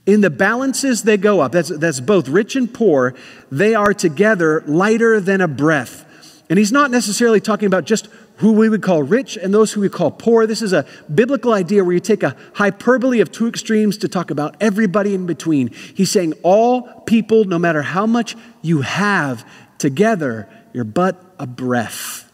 In 0.05 0.21
the 0.21 0.29
balances, 0.29 1.01
they 1.01 1.17
go 1.17 1.39
up. 1.39 1.51
That's, 1.51 1.69
that's 1.69 1.99
both 1.99 2.27
rich 2.27 2.55
and 2.55 2.71
poor. 2.71 3.15
They 3.51 3.73
are 3.73 3.95
together 3.95 4.63
lighter 4.67 5.19
than 5.19 5.41
a 5.41 5.47
breath. 5.47 6.05
And 6.47 6.59
he's 6.59 6.71
not 6.71 6.91
necessarily 6.91 7.39
talking 7.39 7.65
about 7.65 7.85
just 7.85 8.07
who 8.41 8.53
we 8.53 8.69
would 8.69 8.81
call 8.81 9.03
rich 9.03 9.37
and 9.37 9.53
those 9.53 9.71
who 9.71 9.81
we 9.81 9.87
call 9.87 10.09
poor. 10.09 10.47
This 10.47 10.63
is 10.63 10.73
a 10.73 10.83
biblical 11.13 11.53
idea 11.53 11.83
where 11.83 11.93
you 11.93 11.99
take 11.99 12.23
a 12.23 12.35
hyperbole 12.55 13.19
of 13.19 13.31
two 13.31 13.47
extremes 13.47 13.97
to 13.97 14.07
talk 14.07 14.31
about 14.31 14.55
everybody 14.59 15.13
in 15.13 15.27
between. 15.27 15.67
He's 15.67 16.09
saying 16.09 16.33
all 16.41 17.01
people, 17.01 17.45
no 17.45 17.59
matter 17.59 17.83
how 17.83 18.07
much 18.07 18.35
you 18.63 18.81
have 18.81 19.47
together, 19.77 20.49
you're 20.73 20.83
but 20.83 21.23
a 21.37 21.45
breath. 21.45 22.31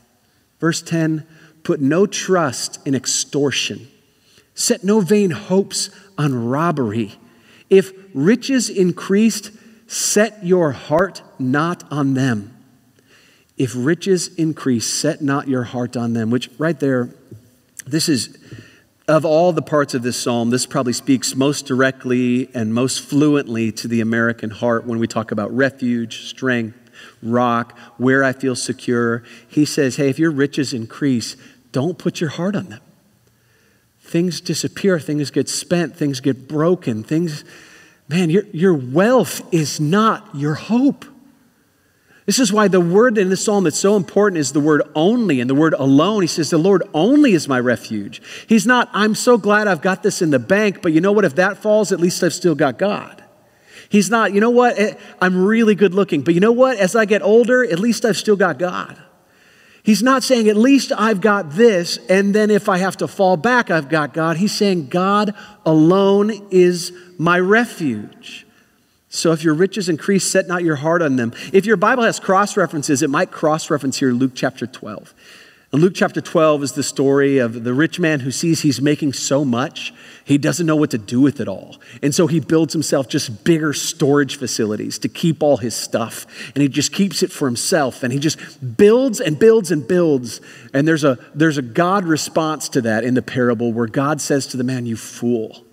Verse 0.60 0.82
10 0.82 1.28
put 1.64 1.82
no 1.82 2.06
trust 2.06 2.80
in 2.88 2.96
extortion, 2.96 3.90
set 4.56 4.86
no 4.86 5.02
vain 5.02 5.32
hopes 5.32 5.90
on 6.18 6.48
robbery. 6.48 7.16
If 7.70 7.92
riches 8.14 8.70
increased, 8.70 9.52
set 9.88 10.46
your 10.46 10.72
heart 10.72 11.22
not 11.38 11.84
on 11.92 12.14
them. 12.14 12.57
If 13.58 13.74
riches 13.76 14.34
increase, 14.36 14.88
set 14.88 15.22
not 15.22 15.48
your 15.48 15.64
heart 15.64 15.98
on 15.98 16.14
them, 16.14 16.30
which 16.30 16.50
right 16.60 16.80
there, 16.80 17.10
this 17.86 18.08
is, 18.08 18.38
of 19.08 19.26
all 19.26 19.52
the 19.52 19.64
parts 19.64 19.94
of 19.94 20.04
this 20.04 20.16
psalm, 20.16 20.52
this 20.52 20.66
probably 20.66 20.94
speaks 20.94 21.36
most 21.36 21.66
directly 21.66 22.50
and 22.54 22.74
most 22.74 23.02
fluently 23.02 23.72
to 23.72 23.88
the 23.88 24.02
American 24.02 24.52
heart 24.52 24.86
when 24.86 25.00
we 25.00 25.08
talk 25.08 25.32
about 25.32 25.56
refuge, 25.56 26.26
strength, 26.28 26.78
rock, 27.24 27.78
where 27.98 28.24
I 28.24 28.34
feel 28.34 28.56
secure. 28.56 29.24
He 29.48 29.66
says, 29.66 29.96
hey, 29.96 30.10
if 30.10 30.20
your 30.20 30.32
riches 30.32 30.74
increase, 30.74 31.36
don't 31.72 31.98
put 31.98 32.22
your 32.22 32.30
heart 32.30 32.56
on 32.56 32.66
them. 32.70 32.82
Things 34.00 34.40
disappear, 34.40 35.00
things 35.00 35.32
get 35.32 35.50
spent, 35.50 35.98
things 35.98 36.20
get 36.20 36.48
broken, 36.48 37.04
things, 37.04 37.44
man, 38.08 38.30
your, 38.30 38.44
your 38.54 38.74
wealth 38.74 39.42
is 39.54 39.80
not 39.80 40.30
your 40.34 40.54
hope. 40.54 41.06
This 42.28 42.40
is 42.40 42.52
why 42.52 42.68
the 42.68 42.82
word 42.82 43.18
in 43.18 43.30
the 43.30 43.38
psalm 43.38 43.64
that's 43.64 43.80
so 43.80 43.96
important 43.96 44.40
is 44.40 44.52
the 44.52 44.60
word 44.60 44.84
only 44.94 45.40
and 45.40 45.50
the 45.50 45.56
word 45.56 45.74
alone. 45.74 46.22
He 46.22 46.28
says, 46.28 46.50
The 46.50 46.58
Lord 46.58 46.84
only 46.94 47.32
is 47.32 47.48
my 47.48 47.58
refuge. 47.58 48.22
He's 48.48 48.68
not, 48.68 48.90
I'm 48.92 49.16
so 49.16 49.38
glad 49.38 49.66
I've 49.66 49.82
got 49.82 50.04
this 50.04 50.22
in 50.22 50.30
the 50.30 50.38
bank, 50.38 50.82
but 50.82 50.92
you 50.92 51.00
know 51.00 51.14
what? 51.14 51.24
If 51.24 51.36
that 51.36 51.58
falls, 51.58 51.94
at 51.94 52.02
least 52.02 52.22
I've 52.22 52.34
still 52.34 52.54
got 52.54 52.78
God. 52.78 53.24
He's 53.88 54.10
not, 54.10 54.34
you 54.34 54.42
know 54.42 54.50
what? 54.50 54.78
Eh, 54.78 54.96
I'm 55.22 55.46
really 55.46 55.74
good 55.74 55.94
looking, 55.94 56.22
but 56.22 56.34
you 56.34 56.42
know 56.42 56.52
what? 56.52 56.78
As 56.78 56.98
I 56.98 57.06
get 57.06 57.22
older, 57.22 57.64
at 57.64 57.80
least 57.80 58.04
I've 58.04 58.18
still 58.18 58.36
got 58.36 58.60
God. 58.60 59.02
He's 59.82 60.04
not 60.04 60.22
saying, 60.22 60.50
at 60.50 60.58
least 60.58 60.92
I've 60.98 61.22
got 61.22 61.52
this, 61.52 61.98
and 62.10 62.36
then 62.36 62.52
if 62.52 62.68
I 62.68 62.78
have 62.80 62.98
to 62.98 63.08
fall 63.08 63.38
back, 63.38 63.72
I've 63.72 63.88
got 63.88 64.14
God. 64.14 64.36
He's 64.36 64.54
saying, 64.54 64.88
God 64.88 65.34
alone 65.66 66.50
is 66.52 66.92
my 67.18 67.40
refuge. 67.40 68.47
So 69.10 69.32
if 69.32 69.44
your 69.44 69.54
riches 69.54 69.90
increase, 69.90 70.26
set 70.26 70.48
not 70.48 70.64
your 70.64 70.78
heart 70.78 71.02
on 71.02 71.16
them. 71.16 71.34
If 71.54 71.66
your 71.66 71.78
Bible 71.78 72.04
has 72.04 72.20
cross 72.20 72.58
references, 72.58 73.02
it 73.02 73.10
might 73.10 73.32
cross 73.32 73.70
reference 73.70 74.00
here 74.00 74.12
Luke 74.12 74.34
chapter 74.36 74.68
12. 74.68 75.14
And 75.74 75.82
Luke 75.82 75.94
chapter 75.96 76.22
12 76.22 76.64
is 76.64 76.72
the 76.74 76.84
story 76.84 77.40
of 77.40 77.66
the 77.66 77.74
rich 77.74 78.00
man 78.00 78.22
who 78.22 78.32
sees 78.32 78.62
he's 78.62 78.80
making 78.80 79.12
so 79.12 79.44
much, 79.44 79.94
he 80.24 80.38
doesn't 80.38 80.66
know 80.66 80.78
what 80.78 80.92
to 80.92 80.98
do 80.98 81.20
with 81.20 81.42
it 81.42 81.50
all. 81.50 81.76
And 82.02 82.16
so 82.16 82.28
he 82.28 82.40
builds 82.40 82.72
himself 82.72 83.10
just 83.10 83.44
bigger 83.44 83.74
storage 83.74 84.38
facilities 84.38 84.98
to 85.00 85.10
keep 85.10 85.44
all 85.44 85.58
his 85.58 85.76
stuff. 85.76 86.26
And 86.56 86.62
he 86.62 86.70
just 86.70 86.94
keeps 86.94 87.22
it 87.22 87.34
for 87.34 87.48
himself. 87.48 88.02
And 88.02 88.14
he 88.14 88.20
just 88.20 88.78
builds 88.78 89.20
and 89.20 89.38
builds 89.38 89.70
and 89.70 89.86
builds. 89.86 90.40
And 90.74 90.88
there's 90.88 91.04
a, 91.04 91.18
there's 91.36 91.58
a 91.58 91.62
God 91.62 92.06
response 92.06 92.70
to 92.70 92.82
that 92.84 93.04
in 93.04 93.14
the 93.14 93.22
parable 93.22 93.74
where 93.74 93.88
God 93.88 94.22
says 94.22 94.48
to 94.48 94.58
the 94.58 94.64
man, 94.64 94.86
You 94.86 94.96
fool. 94.96 95.67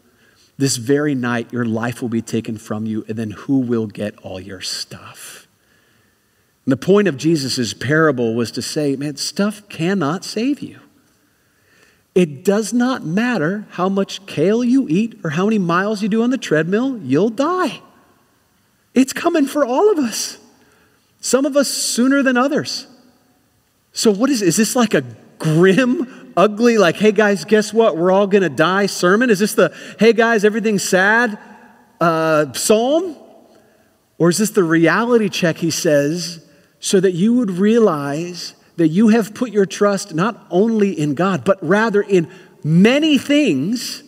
This 0.57 0.77
very 0.77 1.15
night, 1.15 1.53
your 1.53 1.65
life 1.65 2.01
will 2.01 2.09
be 2.09 2.23
taken 2.23 2.59
from 2.59 2.87
you, 2.87 3.05
and 3.09 3.17
then 3.17 3.33
who 3.33 3.59
will 3.59 3.87
get 3.87 4.17
all 4.19 4.41
your 4.41 4.61
stuff? 4.61 5.49
And 6.65 6.73
the 6.73 6.77
point 6.77 7.09
of 7.09 7.17
Jesus' 7.17 7.75
parable 7.75 8.35
was 8.35 8.51
to 8.53 8.63
say, 8.63 8.97
man, 8.97 9.17
stuff 9.17 9.69
cannot 9.69 10.25
save 10.25 10.61
you. 10.61 10.81
It 12.15 12.45
does 12.45 12.73
not 12.73 13.05
matter 13.05 13.67
how 13.71 13.89
much 13.89 14.25
kale 14.27 14.63
you 14.63 14.87
eat 14.89 15.19
or 15.25 15.31
how 15.31 15.47
many 15.47 15.59
miles 15.59 16.03
you 16.03 16.09
do 16.09 16.23
on 16.23 16.31
the 16.31 16.39
treadmill, 16.39 16.99
you'll 16.99 17.29
die. 17.29 17.81
It's 18.95 19.13
coming 19.13 19.47
for 19.47 19.65
all 19.65 19.91
of 19.91 19.99
us. 19.99 20.39
Some 21.21 21.45
of 21.45 21.57
us 21.57 21.69
sooner 21.69 22.23
than 22.23 22.37
others. 22.37 22.87
So, 23.93 24.11
what 24.11 24.31
is 24.31 24.43
is 24.43 24.57
this 24.57 24.77
like 24.77 24.95
a 24.95 25.03
grim, 25.39 26.24
ugly, 26.37 26.79
like, 26.79 26.97
hey 26.97 27.13
guys, 27.13 27.45
guess 27.45 27.73
what? 27.73 27.97
We're 27.97 28.11
all 28.11 28.27
gonna 28.27 28.49
die 28.49 28.87
sermon? 28.87 29.31
Is 29.31 29.39
this 29.39 29.55
the 29.55 29.75
hey 29.99 30.13
guys, 30.13 30.45
everything's 30.45 30.83
sad 30.83 31.39
uh, 32.01 32.53
psalm? 32.53 33.17
Or 34.19 34.29
is 34.29 34.39
this 34.39 34.51
the 34.51 34.65
reality 34.65 35.29
check, 35.29 35.57
he 35.57 35.71
says, 35.71 36.47
so 36.79 37.01
that 37.01 37.13
you 37.13 37.35
would 37.35 37.51
realize 37.51 38.55
that 38.77 38.89
you 38.89 39.09
have 39.09 39.35
put 39.35 39.51
your 39.51 39.67
trust 39.67 40.15
not 40.15 40.47
only 40.51 40.99
in 40.99 41.15
God, 41.15 41.45
but 41.45 41.59
rather 41.63 42.03
in 42.03 42.31
many 42.63 43.19
things, 43.19 44.03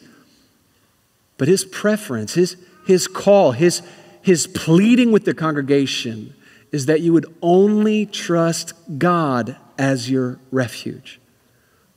but 1.38 1.48
his 1.48 1.64
preference, 1.64 2.34
his, 2.34 2.56
his 2.86 3.06
call, 3.06 3.52
his, 3.52 3.82
his 4.22 4.46
pleading 4.46 5.12
with 5.12 5.24
the 5.24 5.34
congregation 5.34 6.34
is 6.72 6.86
that 6.86 7.00
you 7.00 7.12
would 7.12 7.26
only 7.42 8.06
trust 8.06 8.72
God 8.98 9.56
as 9.78 10.10
your 10.10 10.38
refuge. 10.50 11.20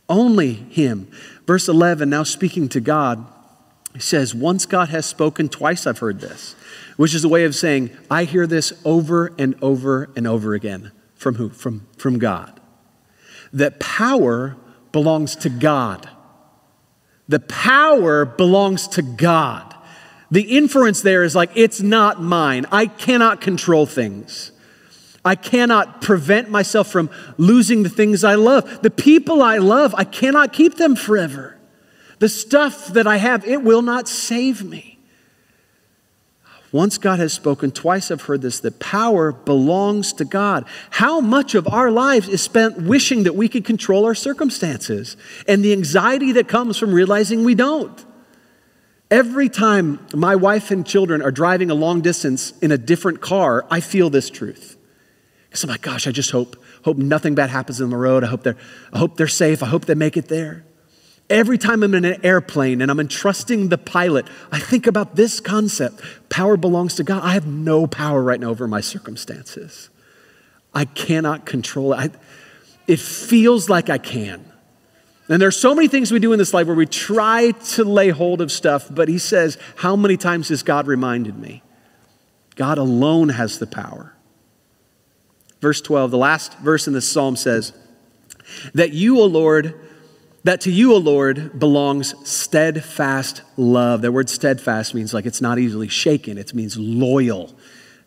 Only 0.10 0.54
him. 0.54 1.10
Verse 1.46 1.70
11, 1.70 2.10
now 2.10 2.24
speaking 2.24 2.68
to 2.70 2.82
God, 2.82 3.26
he 3.94 4.00
says, 4.00 4.36
Once 4.36 4.66
God 4.66 4.90
has 4.90 5.06
spoken, 5.06 5.48
twice 5.48 5.88
I've 5.88 6.00
heard 6.00 6.20
this, 6.20 6.56
which 6.98 7.14
is 7.14 7.24
a 7.24 7.30
way 7.30 7.46
of 7.46 7.56
saying, 7.56 7.92
I 8.10 8.24
hear 8.26 8.48
this 8.48 8.74
over 8.84 9.32
and 9.38 9.56
over 9.62 10.10
and 10.16 10.28
over 10.28 10.54
again. 10.54 10.92
From 11.16 11.36
who? 11.36 11.50
From, 11.50 11.88
from 11.98 12.18
God 12.18 12.60
that 13.54 13.80
power 13.80 14.58
belongs 14.92 15.36
to 15.38 15.50
God. 15.50 16.10
The 17.28 17.40
power 17.40 18.26
belongs 18.26 18.88
to 18.90 19.02
God. 19.02 19.76
The 20.32 20.58
inference 20.58 21.02
there 21.02 21.24
is 21.24 21.36
like, 21.36 21.52
it's 21.56 21.82
not 21.82 22.22
mine. 22.22 22.66
I 22.72 22.88
cannot 22.88 23.42
control 23.42 23.86
things. 23.86 24.52
I 25.24 25.36
cannot 25.36 26.02
prevent 26.02 26.50
myself 26.50 26.88
from 26.88 27.10
losing 27.38 27.84
the 27.84 27.90
things 27.90 28.24
I 28.24 28.36
love. 28.36 28.82
The 28.82 28.90
people 28.90 29.44
I 29.44 29.58
love, 29.58 29.94
I 29.96 30.04
cannot 30.04 30.54
keep 30.54 30.76
them 30.76 30.96
forever. 30.96 31.58
The 32.20 32.30
stuff 32.30 32.88
that 32.88 33.08
I 33.08 33.18
have, 33.18 33.46
it 33.46 33.62
will 33.64 33.82
not 33.82 34.08
save 34.08 34.64
me. 34.64 35.00
Once 36.72 37.00
God 37.00 37.18
has 37.20 37.34
spoken, 37.34 37.72
twice 37.72 38.12
I've 38.12 38.22
heard 38.24 38.42
this, 38.42 38.60
that 38.60 38.80
power 38.80 39.32
belongs 39.32 40.14
to 40.14 40.26
God. 40.26 40.66
How 40.92 41.20
much 41.20 41.56
of 41.56 41.68
our 41.68 41.90
lives 41.90 42.28
is 42.30 42.42
spent 42.42 42.80
wishing 42.80 43.24
that 43.24 43.36
we 43.36 43.50
could 43.50 43.66
control 43.66 44.06
our 44.06 44.14
circumstances 44.14 45.18
and 45.48 45.66
the 45.66 45.72
anxiety 45.74 46.34
that 46.34 46.48
comes 46.48 46.78
from 46.78 46.94
realizing 46.94 47.44
we 47.44 47.56
don't? 47.56 48.06
Every 49.10 49.50
time 49.50 50.06
my 50.14 50.36
wife 50.36 50.70
and 50.70 50.86
children 50.86 51.24
are 51.24 51.32
driving 51.32 51.72
a 51.72 51.76
long 51.76 52.02
distance 52.02 52.54
in 52.60 52.72
a 52.72 52.78
different 52.78 53.20
car, 53.20 53.66
I 53.72 53.80
feel 53.80 54.12
this 54.12 54.30
truth. 54.30 54.78
Because 55.50 55.64
I'm 55.64 55.70
like, 55.70 55.82
gosh, 55.82 56.08
I 56.08 56.12
just 56.12 56.32
hope, 56.32 56.56
hope 56.84 56.98
nothing 56.98 57.34
bad 57.36 57.50
happens 57.50 57.82
on 57.82 57.90
the 57.90 57.98
road. 57.98 58.24
I 58.24 58.28
hope 58.28 58.44
they're, 58.44 58.58
I 58.94 59.00
hope 59.00 59.18
they're 59.18 59.28
safe. 59.28 59.64
I 59.64 59.66
hope 59.66 59.86
they 59.86 59.96
make 59.96 60.16
it 60.16 60.28
there. 60.28 60.64
Every 61.30 61.58
time 61.58 61.84
I'm 61.84 61.94
in 61.94 62.06
an 62.06 62.24
airplane 62.26 62.82
and 62.82 62.90
I'm 62.90 63.00
entrusting 63.00 63.70
the 63.70 63.78
pilot, 63.78 64.28
I 64.52 64.60
think 64.60 64.88
about 64.88 65.16
this 65.16 65.40
concept 65.40 66.02
power 66.30 66.58
belongs 66.58 66.96
to 66.96 67.04
God. 67.04 67.24
I 67.24 67.34
have 67.34 67.46
no 67.46 67.88
power 67.88 68.22
right 68.22 68.40
now 68.40 68.50
over 68.50 68.68
my 68.68 68.82
circumstances. 68.82 69.90
I 70.74 70.86
cannot 70.86 71.46
control 71.46 71.94
it. 71.94 71.98
I, 71.98 72.10
it 72.88 73.00
feels 73.00 73.70
like 73.70 73.90
I 73.90 73.98
can. 73.98 74.46
And 75.28 75.40
there's 75.40 75.58
so 75.58 75.76
many 75.76 75.88
things 75.88 76.12
we 76.12 76.18
do 76.18 76.34
in 76.34 76.40
this 76.40 76.56
life 76.56 76.66
where 76.66 76.76
we 76.76 76.88
try 76.88 77.52
to 77.52 77.84
lay 77.84 78.10
hold 78.10 78.42
of 78.42 78.52
stuff, 78.52 78.88
but 78.90 79.08
he 79.08 79.20
says, 79.20 79.60
How 79.76 79.96
many 79.96 80.18
times 80.18 80.50
has 80.50 80.64
God 80.64 80.88
reminded 80.88 81.38
me? 81.38 81.62
God 82.56 82.80
alone 82.80 83.30
has 83.30 83.60
the 83.60 83.68
power. 83.68 84.16
Verse 85.62 85.82
12, 85.82 86.12
the 86.12 86.18
last 86.18 86.58
verse 86.60 86.88
in 86.88 86.94
this 86.94 87.08
psalm 87.08 87.36
says, 87.36 87.74
That 88.74 88.94
you, 88.94 89.20
O 89.20 89.26
Lord, 89.26 89.80
that 90.44 90.62
to 90.62 90.72
you, 90.72 90.94
O 90.94 90.98
Lord, 90.98 91.60
belongs 91.60 92.16
steadfast 92.28 93.42
love. 93.58 94.02
That 94.02 94.12
word 94.12 94.30
steadfast 94.30 94.96
means 94.96 95.14
like 95.14 95.26
it's 95.26 95.42
not 95.42 95.60
easily 95.60 95.90
shaken, 95.90 96.38
it 96.38 96.54
means 96.54 96.78
loyal. 96.78 97.56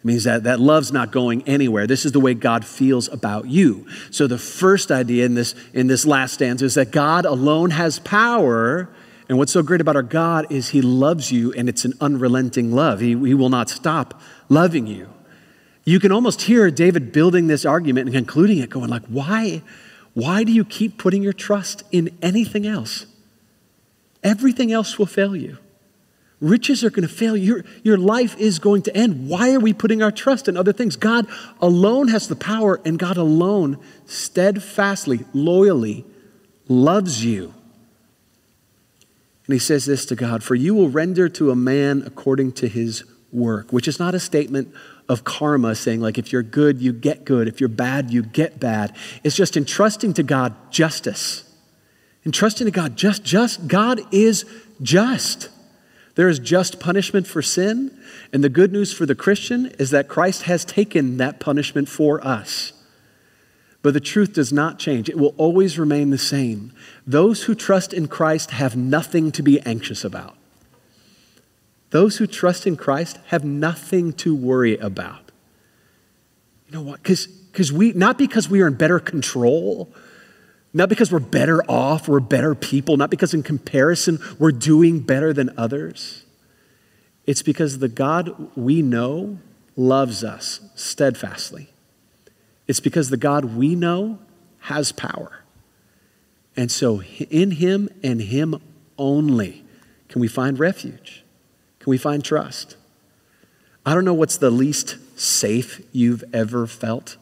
It 0.02 0.04
means 0.04 0.24
that 0.24 0.44
that 0.44 0.58
love's 0.58 0.90
not 0.92 1.12
going 1.12 1.42
anywhere. 1.46 1.86
This 1.86 2.04
is 2.04 2.10
the 2.10 2.18
way 2.18 2.34
God 2.34 2.64
feels 2.64 3.06
about 3.08 3.46
you. 3.46 3.86
So 4.10 4.26
the 4.26 4.38
first 4.38 4.90
idea 4.90 5.24
in 5.26 5.34
this, 5.34 5.54
in 5.72 5.86
this 5.86 6.04
last 6.04 6.34
stanza 6.34 6.64
is 6.64 6.74
that 6.74 6.90
God 6.90 7.24
alone 7.24 7.70
has 7.70 8.00
power. 8.00 8.88
And 9.28 9.38
what's 9.38 9.52
so 9.52 9.62
great 9.62 9.80
about 9.80 9.94
our 9.94 10.02
God 10.02 10.50
is 10.50 10.70
he 10.70 10.82
loves 10.82 11.30
you 11.30 11.52
and 11.52 11.68
it's 11.68 11.84
an 11.84 11.92
unrelenting 12.00 12.72
love. 12.72 12.98
He, 12.98 13.10
he 13.10 13.34
will 13.34 13.48
not 13.48 13.70
stop 13.70 14.20
loving 14.48 14.88
you. 14.88 15.08
You 15.84 15.98
can 15.98 16.12
almost 16.12 16.42
hear 16.42 16.70
David 16.70 17.12
building 17.12 17.48
this 17.48 17.64
argument 17.64 18.06
and 18.06 18.14
concluding 18.14 18.58
it, 18.58 18.70
going 18.70 18.88
like, 18.88 19.04
why? 19.06 19.62
Why 20.14 20.44
do 20.44 20.52
you 20.52 20.64
keep 20.64 20.98
putting 20.98 21.22
your 21.22 21.32
trust 21.32 21.82
in 21.90 22.16
anything 22.22 22.66
else? 22.66 23.06
Everything 24.22 24.70
else 24.70 24.98
will 24.98 25.06
fail 25.06 25.34
you. 25.34 25.58
Riches 26.40 26.82
are 26.82 26.90
going 26.90 27.06
to 27.06 27.14
fail. 27.14 27.36
Your, 27.36 27.64
your 27.82 27.96
life 27.96 28.36
is 28.36 28.58
going 28.58 28.82
to 28.82 28.96
end. 28.96 29.28
Why 29.28 29.54
are 29.54 29.60
we 29.60 29.72
putting 29.72 30.02
our 30.02 30.10
trust 30.10 30.48
in 30.48 30.56
other 30.56 30.72
things? 30.72 30.96
God 30.96 31.26
alone 31.60 32.08
has 32.08 32.28
the 32.28 32.36
power, 32.36 32.80
and 32.84 32.98
God 32.98 33.16
alone 33.16 33.78
steadfastly, 34.06 35.20
loyally 35.32 36.04
loves 36.68 37.24
you. 37.24 37.54
And 39.46 39.54
he 39.54 39.58
says 39.58 39.84
this 39.84 40.04
to 40.06 40.16
God 40.16 40.42
For 40.42 40.54
you 40.54 40.74
will 40.74 40.88
render 40.88 41.28
to 41.28 41.50
a 41.50 41.56
man 41.56 42.02
according 42.06 42.52
to 42.52 42.68
his 42.68 43.04
work, 43.32 43.72
which 43.72 43.86
is 43.86 43.98
not 43.98 44.14
a 44.14 44.20
statement 44.20 44.74
of 45.12 45.24
karma, 45.24 45.74
saying, 45.74 46.00
like, 46.00 46.16
if 46.16 46.32
you're 46.32 46.42
good, 46.42 46.80
you 46.80 46.92
get 46.92 47.26
good. 47.26 47.46
If 47.46 47.60
you're 47.60 47.68
bad, 47.68 48.10
you 48.10 48.22
get 48.22 48.58
bad. 48.58 48.96
It's 49.22 49.36
just 49.36 49.58
entrusting 49.58 50.14
to 50.14 50.22
God 50.22 50.54
justice. 50.72 51.44
Entrusting 52.24 52.64
to 52.64 52.70
God 52.70 52.96
just, 52.96 53.22
just. 53.22 53.68
God 53.68 54.00
is 54.10 54.46
just. 54.80 55.50
There 56.14 56.28
is 56.28 56.38
just 56.38 56.80
punishment 56.80 57.26
for 57.26 57.42
sin. 57.42 57.96
And 58.32 58.42
the 58.42 58.48
good 58.48 58.72
news 58.72 58.92
for 58.92 59.04
the 59.04 59.14
Christian 59.14 59.66
is 59.78 59.90
that 59.90 60.08
Christ 60.08 60.44
has 60.44 60.64
taken 60.64 61.18
that 61.18 61.40
punishment 61.40 61.90
for 61.90 62.26
us. 62.26 62.72
But 63.82 63.92
the 63.92 64.00
truth 64.00 64.32
does 64.32 64.52
not 64.52 64.78
change, 64.78 65.10
it 65.10 65.18
will 65.18 65.34
always 65.36 65.78
remain 65.78 66.08
the 66.08 66.18
same. 66.18 66.72
Those 67.06 67.42
who 67.42 67.54
trust 67.54 67.92
in 67.92 68.08
Christ 68.08 68.52
have 68.52 68.76
nothing 68.76 69.30
to 69.32 69.42
be 69.42 69.60
anxious 69.60 70.04
about. 70.04 70.36
Those 71.92 72.16
who 72.16 72.26
trust 72.26 72.66
in 72.66 72.76
Christ 72.76 73.18
have 73.26 73.44
nothing 73.44 74.14
to 74.14 74.34
worry 74.34 74.78
about. 74.78 75.30
You 76.66 76.72
know 76.72 76.82
what? 76.82 77.02
Because 77.02 77.70
we, 77.70 77.92
not 77.92 78.16
because 78.16 78.48
we 78.48 78.62
are 78.62 78.66
in 78.66 78.74
better 78.74 78.98
control, 78.98 79.92
not 80.72 80.88
because 80.88 81.12
we're 81.12 81.20
better 81.20 81.62
off, 81.70 82.08
we're 82.08 82.20
better 82.20 82.54
people, 82.54 82.96
not 82.96 83.10
because 83.10 83.34
in 83.34 83.42
comparison 83.42 84.18
we're 84.38 84.52
doing 84.52 85.00
better 85.00 85.34
than 85.34 85.50
others. 85.58 86.24
It's 87.26 87.42
because 87.42 87.78
the 87.78 87.88
God 87.88 88.56
we 88.56 88.80
know 88.80 89.38
loves 89.76 90.24
us 90.24 90.60
steadfastly. 90.74 91.68
It's 92.66 92.80
because 92.80 93.10
the 93.10 93.18
God 93.18 93.56
we 93.56 93.74
know 93.74 94.18
has 94.60 94.92
power. 94.92 95.44
And 96.56 96.72
so 96.72 97.02
in 97.02 97.50
Him 97.50 97.90
and 98.02 98.22
Him 98.22 98.62
only 98.96 99.62
can 100.08 100.22
we 100.22 100.28
find 100.28 100.58
refuge. 100.58 101.21
Can 101.82 101.90
we 101.90 101.98
find 101.98 102.24
trust? 102.24 102.76
I 103.84 103.92
don't 103.94 104.04
know 104.04 104.14
what's 104.14 104.36
the 104.36 104.52
least 104.52 104.98
safe 105.18 105.84
you've 105.90 106.22
ever 106.32 106.68
felt. 106.68 107.16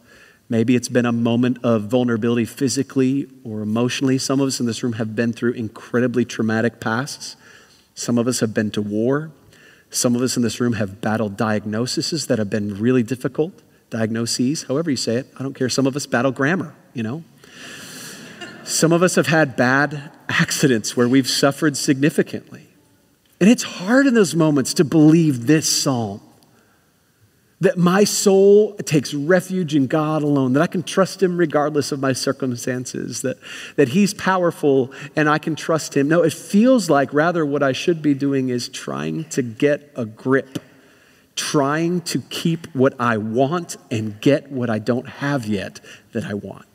Maybe 0.50 0.76
it's 0.76 0.90
been 0.90 1.06
a 1.06 1.12
moment 1.12 1.64
of 1.64 1.84
vulnerability 1.84 2.44
physically 2.44 3.26
or 3.42 3.62
emotionally. 3.62 4.18
Some 4.18 4.38
of 4.38 4.48
us 4.48 4.60
in 4.60 4.66
this 4.66 4.82
room 4.82 4.94
have 4.94 5.16
been 5.16 5.32
through 5.32 5.52
incredibly 5.52 6.26
traumatic 6.26 6.78
pasts. 6.78 7.36
Some 7.94 8.18
of 8.18 8.28
us 8.28 8.40
have 8.40 8.52
been 8.52 8.70
to 8.72 8.82
war. 8.82 9.30
Some 9.88 10.14
of 10.14 10.20
us 10.20 10.36
in 10.36 10.42
this 10.42 10.60
room 10.60 10.74
have 10.74 11.00
battled 11.00 11.38
diagnoses 11.38 12.26
that 12.26 12.38
have 12.38 12.50
been 12.50 12.78
really 12.78 13.02
difficult, 13.02 13.62
diagnoses, 13.88 14.64
however 14.64 14.90
you 14.90 14.96
say 14.98 15.14
it. 15.14 15.26
I 15.38 15.42
don't 15.42 15.54
care. 15.54 15.70
Some 15.70 15.86
of 15.86 15.96
us 15.96 16.04
battle 16.04 16.32
grammar, 16.32 16.74
you 16.92 17.02
know. 17.02 17.24
Some 18.64 18.92
of 18.92 19.02
us 19.02 19.14
have 19.14 19.28
had 19.28 19.56
bad 19.56 20.12
accidents 20.28 20.98
where 20.98 21.08
we've 21.08 21.30
suffered 21.30 21.78
significantly. 21.78 22.69
And 23.40 23.48
it's 23.48 23.62
hard 23.62 24.06
in 24.06 24.14
those 24.14 24.34
moments 24.34 24.74
to 24.74 24.84
believe 24.84 25.46
this 25.46 25.68
psalm 25.68 26.20
that 27.60 27.76
my 27.76 28.04
soul 28.04 28.74
takes 28.76 29.12
refuge 29.12 29.74
in 29.74 29.86
God 29.86 30.22
alone, 30.22 30.54
that 30.54 30.62
I 30.62 30.66
can 30.66 30.82
trust 30.82 31.22
Him 31.22 31.36
regardless 31.36 31.92
of 31.92 32.00
my 32.00 32.14
circumstances, 32.14 33.20
that, 33.20 33.36
that 33.76 33.90
He's 33.90 34.14
powerful 34.14 34.92
and 35.14 35.28
I 35.28 35.38
can 35.38 35.56
trust 35.56 35.94
Him. 35.94 36.08
No, 36.08 36.22
it 36.22 36.32
feels 36.32 36.88
like 36.88 37.12
rather 37.12 37.44
what 37.44 37.62
I 37.62 37.72
should 37.72 38.00
be 38.00 38.14
doing 38.14 38.48
is 38.48 38.68
trying 38.68 39.24
to 39.24 39.42
get 39.42 39.92
a 39.94 40.06
grip, 40.06 40.58
trying 41.36 42.00
to 42.02 42.20
keep 42.30 42.66
what 42.74 42.94
I 42.98 43.18
want 43.18 43.76
and 43.90 44.18
get 44.20 44.50
what 44.50 44.70
I 44.70 44.78
don't 44.78 45.08
have 45.08 45.44
yet 45.44 45.80
that 46.12 46.24
I 46.24 46.34
want. 46.34 46.66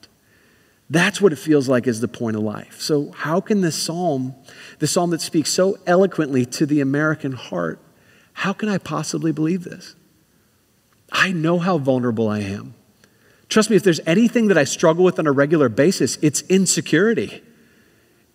That's 0.89 1.19
what 1.19 1.33
it 1.33 1.37
feels 1.37 1.67
like 1.67 1.87
is 1.87 1.99
the 1.99 2.07
point 2.07 2.37
of 2.37 2.43
life. 2.43 2.79
So, 2.79 3.11
how 3.11 3.41
can 3.41 3.61
this 3.61 3.75
psalm, 3.75 4.35
the 4.79 4.87
psalm 4.87 5.09
that 5.09 5.21
speaks 5.21 5.49
so 5.49 5.79
eloquently 5.87 6.45
to 6.47 6.65
the 6.65 6.79
American 6.79 7.31
heart, 7.31 7.79
how 8.33 8.53
can 8.53 8.69
I 8.69 8.77
possibly 8.77 9.31
believe 9.31 9.63
this? 9.63 9.95
I 11.11 11.31
know 11.31 11.57
how 11.59 11.77
vulnerable 11.77 12.27
I 12.27 12.39
am. 12.39 12.75
Trust 13.49 13.69
me, 13.69 13.75
if 13.75 13.83
there's 13.83 14.01
anything 14.05 14.47
that 14.47 14.57
I 14.57 14.63
struggle 14.63 15.03
with 15.03 15.17
on 15.17 15.27
a 15.27 15.31
regular 15.31 15.69
basis, 15.69 16.17
it's 16.21 16.41
insecurity. 16.43 17.41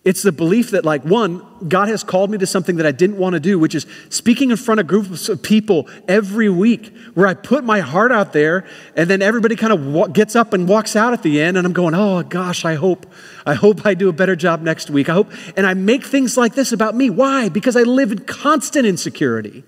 It's 0.03 0.23
the 0.23 0.31
belief 0.31 0.71
that, 0.71 0.83
like, 0.83 1.03
one, 1.03 1.45
God 1.67 1.87
has 1.87 2.03
called 2.03 2.31
me 2.31 2.39
to 2.39 2.47
something 2.47 2.77
that 2.77 2.87
I 2.87 2.91
didn't 2.91 3.17
want 3.17 3.33
to 3.33 3.39
do, 3.39 3.59
which 3.59 3.75
is 3.75 3.85
speaking 4.09 4.49
in 4.49 4.57
front 4.57 4.79
of 4.79 4.87
groups 4.87 5.29
of 5.29 5.43
people 5.43 5.87
every 6.07 6.49
week, 6.49 6.91
where 7.13 7.27
I 7.27 7.35
put 7.35 7.63
my 7.63 7.81
heart 7.81 8.11
out 8.11 8.33
there, 8.33 8.65
and 8.95 9.07
then 9.07 9.21
everybody 9.21 9.55
kind 9.55 9.71
of 9.71 10.11
gets 10.13 10.35
up 10.35 10.53
and 10.53 10.67
walks 10.67 10.95
out 10.95 11.13
at 11.13 11.21
the 11.21 11.39
end, 11.39 11.55
and 11.55 11.67
I'm 11.67 11.73
going, 11.73 11.93
oh 11.93 12.23
gosh, 12.23 12.65
I 12.65 12.73
hope, 12.73 13.05
I 13.45 13.53
hope 13.53 13.85
I 13.85 13.93
do 13.93 14.09
a 14.09 14.13
better 14.13 14.35
job 14.35 14.63
next 14.63 14.89
week. 14.89 15.07
I 15.07 15.13
hope, 15.13 15.31
and 15.55 15.67
I 15.67 15.75
make 15.75 16.03
things 16.03 16.35
like 16.35 16.55
this 16.55 16.71
about 16.71 16.95
me. 16.95 17.11
Why? 17.11 17.49
Because 17.49 17.75
I 17.75 17.83
live 17.83 18.11
in 18.11 18.19
constant 18.25 18.87
insecurity. 18.87 19.63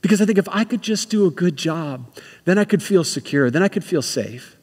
Because 0.00 0.22
I 0.22 0.24
think 0.24 0.38
if 0.38 0.48
I 0.48 0.64
could 0.64 0.80
just 0.80 1.10
do 1.10 1.26
a 1.26 1.30
good 1.30 1.56
job, 1.56 2.10
then 2.46 2.56
I 2.56 2.64
could 2.64 2.82
feel 2.82 3.04
secure, 3.04 3.50
then 3.50 3.62
I 3.62 3.68
could 3.68 3.84
feel 3.84 4.02
safe. 4.02 4.56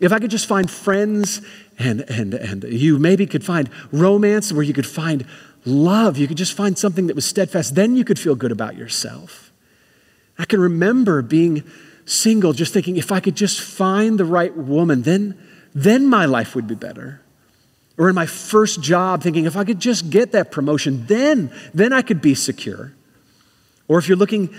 If 0.00 0.12
I 0.12 0.18
could 0.18 0.30
just 0.30 0.46
find 0.46 0.70
friends 0.70 1.40
and, 1.78 2.00
and, 2.10 2.34
and 2.34 2.64
you 2.64 2.98
maybe 2.98 3.26
could 3.26 3.44
find 3.44 3.70
romance 3.92 4.52
where 4.52 4.62
you 4.62 4.72
could 4.72 4.86
find 4.86 5.24
love, 5.64 6.18
you 6.18 6.26
could 6.26 6.36
just 6.36 6.52
find 6.52 6.78
something 6.78 7.06
that 7.06 7.16
was 7.16 7.24
steadfast, 7.24 7.74
then 7.74 7.96
you 7.96 8.04
could 8.04 8.18
feel 8.18 8.34
good 8.34 8.52
about 8.52 8.76
yourself. 8.76 9.52
I 10.38 10.44
can 10.44 10.60
remember 10.60 11.22
being 11.22 11.62
single, 12.06 12.52
just 12.52 12.72
thinking 12.72 12.96
if 12.96 13.12
I 13.12 13.20
could 13.20 13.36
just 13.36 13.60
find 13.60 14.18
the 14.18 14.24
right 14.24 14.54
woman, 14.56 15.02
then, 15.02 15.38
then 15.74 16.06
my 16.06 16.26
life 16.26 16.54
would 16.54 16.66
be 16.66 16.74
better. 16.74 17.20
Or 17.96 18.08
in 18.08 18.14
my 18.14 18.26
first 18.26 18.82
job, 18.82 19.22
thinking 19.22 19.44
if 19.44 19.56
I 19.56 19.64
could 19.64 19.78
just 19.78 20.10
get 20.10 20.32
that 20.32 20.50
promotion, 20.50 21.06
then, 21.06 21.52
then 21.72 21.92
I 21.92 22.02
could 22.02 22.20
be 22.20 22.34
secure. 22.34 22.92
Or 23.86 23.98
if 23.98 24.08
you're 24.08 24.16
looking 24.16 24.52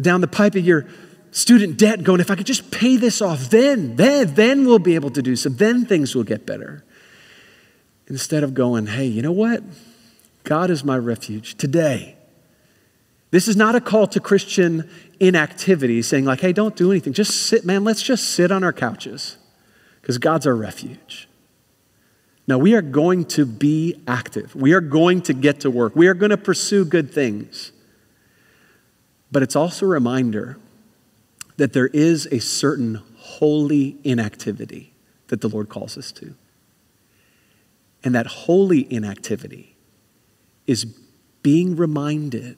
down 0.00 0.20
the 0.20 0.26
pipe 0.26 0.56
of 0.56 0.64
your 0.64 0.86
student 1.32 1.78
debt 1.78 2.04
going, 2.04 2.20
if 2.20 2.30
I 2.30 2.36
could 2.36 2.46
just 2.46 2.70
pay 2.70 2.96
this 2.96 3.20
off, 3.20 3.50
then, 3.50 3.96
then, 3.96 4.34
then 4.34 4.66
we'll 4.66 4.78
be 4.78 4.94
able 4.94 5.10
to 5.10 5.22
do 5.22 5.34
so. 5.34 5.48
Then 5.48 5.84
things 5.84 6.14
will 6.14 6.22
get 6.22 6.46
better. 6.46 6.84
Instead 8.06 8.44
of 8.44 8.54
going, 8.54 8.86
hey, 8.86 9.06
you 9.06 9.22
know 9.22 9.32
what? 9.32 9.64
God 10.44 10.70
is 10.70 10.84
my 10.84 10.96
refuge 10.96 11.56
today. 11.56 12.16
This 13.30 13.48
is 13.48 13.56
not 13.56 13.74
a 13.74 13.80
call 13.80 14.06
to 14.08 14.20
Christian 14.20 14.88
inactivity, 15.18 16.02
saying, 16.02 16.26
like, 16.26 16.40
hey, 16.40 16.52
don't 16.52 16.76
do 16.76 16.90
anything. 16.90 17.14
Just 17.14 17.46
sit, 17.46 17.64
man, 17.64 17.82
let's 17.82 18.02
just 18.02 18.30
sit 18.30 18.52
on 18.52 18.62
our 18.62 18.72
couches 18.72 19.38
because 20.00 20.18
God's 20.18 20.46
our 20.46 20.54
refuge. 20.54 21.28
Now, 22.46 22.58
we 22.58 22.74
are 22.74 22.82
going 22.82 23.24
to 23.26 23.46
be 23.46 24.02
active. 24.06 24.54
We 24.54 24.74
are 24.74 24.80
going 24.80 25.22
to 25.22 25.32
get 25.32 25.60
to 25.60 25.70
work. 25.70 25.96
We 25.96 26.08
are 26.08 26.14
going 26.14 26.30
to 26.30 26.36
pursue 26.36 26.84
good 26.84 27.14
things. 27.14 27.72
But 29.30 29.42
it's 29.42 29.56
also 29.56 29.86
a 29.86 29.88
reminder 29.88 30.58
that 31.56 31.72
there 31.72 31.88
is 31.88 32.26
a 32.30 32.40
certain 32.40 33.02
holy 33.16 33.96
inactivity 34.04 34.92
that 35.28 35.40
the 35.40 35.48
Lord 35.48 35.68
calls 35.68 35.96
us 35.96 36.12
to. 36.12 36.34
And 38.04 38.14
that 38.14 38.26
holy 38.26 38.92
inactivity 38.92 39.76
is 40.66 40.86
being 41.42 41.76
reminded 41.76 42.56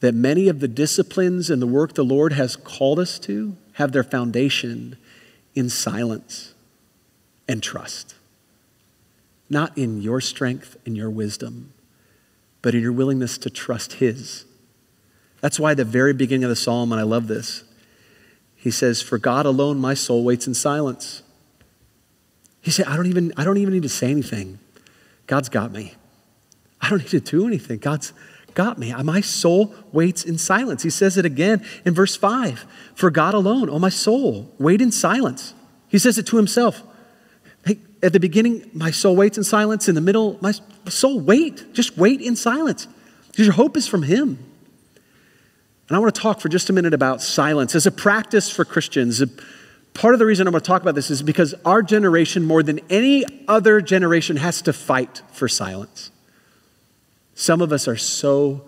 that 0.00 0.14
many 0.14 0.48
of 0.48 0.60
the 0.60 0.68
disciplines 0.68 1.48
and 1.50 1.62
the 1.62 1.66
work 1.66 1.94
the 1.94 2.04
Lord 2.04 2.34
has 2.34 2.56
called 2.56 2.98
us 2.98 3.18
to 3.20 3.56
have 3.74 3.92
their 3.92 4.04
foundation 4.04 4.96
in 5.54 5.68
silence 5.68 6.54
and 7.48 7.62
trust. 7.62 8.14
Not 9.48 9.76
in 9.76 10.00
your 10.00 10.20
strength 10.20 10.76
and 10.84 10.96
your 10.96 11.10
wisdom, 11.10 11.72
but 12.62 12.74
in 12.74 12.82
your 12.82 12.92
willingness 12.92 13.38
to 13.38 13.50
trust 13.50 13.94
His. 13.94 14.44
That's 15.40 15.60
why 15.60 15.74
the 15.74 15.84
very 15.84 16.12
beginning 16.12 16.44
of 16.44 16.50
the 16.50 16.56
psalm, 16.56 16.92
and 16.92 17.00
I 17.00 17.04
love 17.04 17.26
this, 17.26 17.64
he 18.64 18.70
says, 18.70 19.02
For 19.02 19.18
God 19.18 19.44
alone 19.44 19.78
my 19.78 19.92
soul 19.92 20.24
waits 20.24 20.46
in 20.46 20.54
silence. 20.54 21.22
He 22.62 22.70
said, 22.70 22.86
I 22.86 22.96
don't 22.96 23.04
even, 23.04 23.30
I 23.36 23.44
don't 23.44 23.58
even 23.58 23.74
need 23.74 23.82
to 23.82 23.90
say 23.90 24.10
anything. 24.10 24.58
God's 25.26 25.50
got 25.50 25.70
me. 25.70 25.96
I 26.80 26.88
don't 26.88 27.00
need 27.00 27.10
to 27.10 27.20
do 27.20 27.46
anything. 27.46 27.76
God's 27.76 28.14
got 28.54 28.78
me. 28.78 28.94
My 29.02 29.20
soul 29.20 29.74
waits 29.92 30.24
in 30.24 30.38
silence. 30.38 30.82
He 30.82 30.88
says 30.88 31.18
it 31.18 31.26
again 31.26 31.62
in 31.84 31.92
verse 31.92 32.16
5 32.16 32.64
For 32.94 33.10
God 33.10 33.34
alone, 33.34 33.68
oh 33.68 33.78
my 33.78 33.90
soul, 33.90 34.50
wait 34.58 34.80
in 34.80 34.90
silence. 34.90 35.52
He 35.88 35.98
says 35.98 36.16
it 36.16 36.26
to 36.28 36.38
himself. 36.38 36.82
Hey, 37.66 37.80
at 38.02 38.14
the 38.14 38.20
beginning, 38.20 38.70
my 38.72 38.92
soul 38.92 39.14
waits 39.14 39.36
in 39.36 39.44
silence. 39.44 39.90
In 39.90 39.94
the 39.94 40.00
middle, 40.00 40.38
my 40.40 40.54
soul 40.88 41.20
wait. 41.20 41.74
Just 41.74 41.98
wait 41.98 42.22
in 42.22 42.34
silence. 42.34 42.88
Because 43.26 43.44
your 43.44 43.56
hope 43.56 43.76
is 43.76 43.86
from 43.86 44.04
him. 44.04 44.38
And 45.88 45.96
I 45.96 46.00
want 46.00 46.14
to 46.14 46.20
talk 46.20 46.40
for 46.40 46.48
just 46.48 46.70
a 46.70 46.72
minute 46.72 46.94
about 46.94 47.20
silence 47.20 47.74
as 47.74 47.86
a 47.86 47.90
practice 47.90 48.48
for 48.48 48.64
Christians. 48.64 49.22
Part 49.92 50.14
of 50.14 50.18
the 50.18 50.26
reason 50.26 50.46
I 50.46 50.50
want 50.50 50.64
to 50.64 50.68
talk 50.68 50.80
about 50.80 50.94
this 50.94 51.10
is 51.10 51.22
because 51.22 51.54
our 51.64 51.82
generation, 51.82 52.44
more 52.44 52.62
than 52.62 52.80
any 52.88 53.24
other 53.46 53.80
generation, 53.80 54.36
has 54.38 54.62
to 54.62 54.72
fight 54.72 55.22
for 55.32 55.46
silence. 55.46 56.10
Some 57.34 57.60
of 57.60 57.70
us 57.70 57.86
are 57.86 57.96
so 57.96 58.62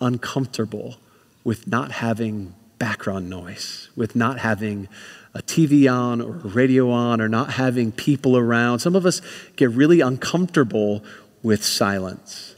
uncomfortable 0.00 0.96
with 1.42 1.66
not 1.66 1.90
having 1.90 2.54
background 2.78 3.28
noise, 3.28 3.90
with 3.96 4.14
not 4.14 4.38
having 4.38 4.88
a 5.34 5.42
TV 5.42 5.90
on 5.92 6.20
or 6.20 6.36
a 6.36 6.48
radio 6.48 6.90
on, 6.90 7.20
or 7.20 7.28
not 7.28 7.52
having 7.52 7.90
people 7.92 8.36
around. 8.36 8.78
Some 8.78 8.94
of 8.94 9.06
us 9.06 9.20
get 9.56 9.70
really 9.70 10.00
uncomfortable 10.00 11.02
with 11.42 11.64
silence. 11.64 12.54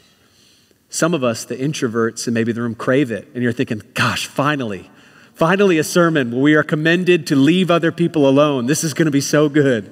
Some 0.93 1.15
of 1.15 1.25
us, 1.25 1.47
the 1.47 1.57
introverts 1.57 2.27
and 2.27 2.35
maybe 2.35 2.53
the 2.53 2.61
room, 2.61 2.75
crave 2.75 3.11
it. 3.11 3.27
And 3.33 3.43
you're 3.43 3.51
thinking, 3.51 3.81
gosh, 3.95 4.27
finally, 4.27 4.91
finally 5.33 5.79
a 5.79 5.85
sermon 5.85 6.31
where 6.31 6.43
we 6.43 6.55
are 6.55 6.63
commended 6.63 7.27
to 7.29 7.35
leave 7.35 7.71
other 7.71 7.91
people 7.91 8.29
alone. 8.29 8.67
This 8.67 8.85
is 8.85 8.93
going 8.93 9.07
to 9.07 9.11
be 9.11 9.23
so 9.23 9.49
good. 9.49 9.91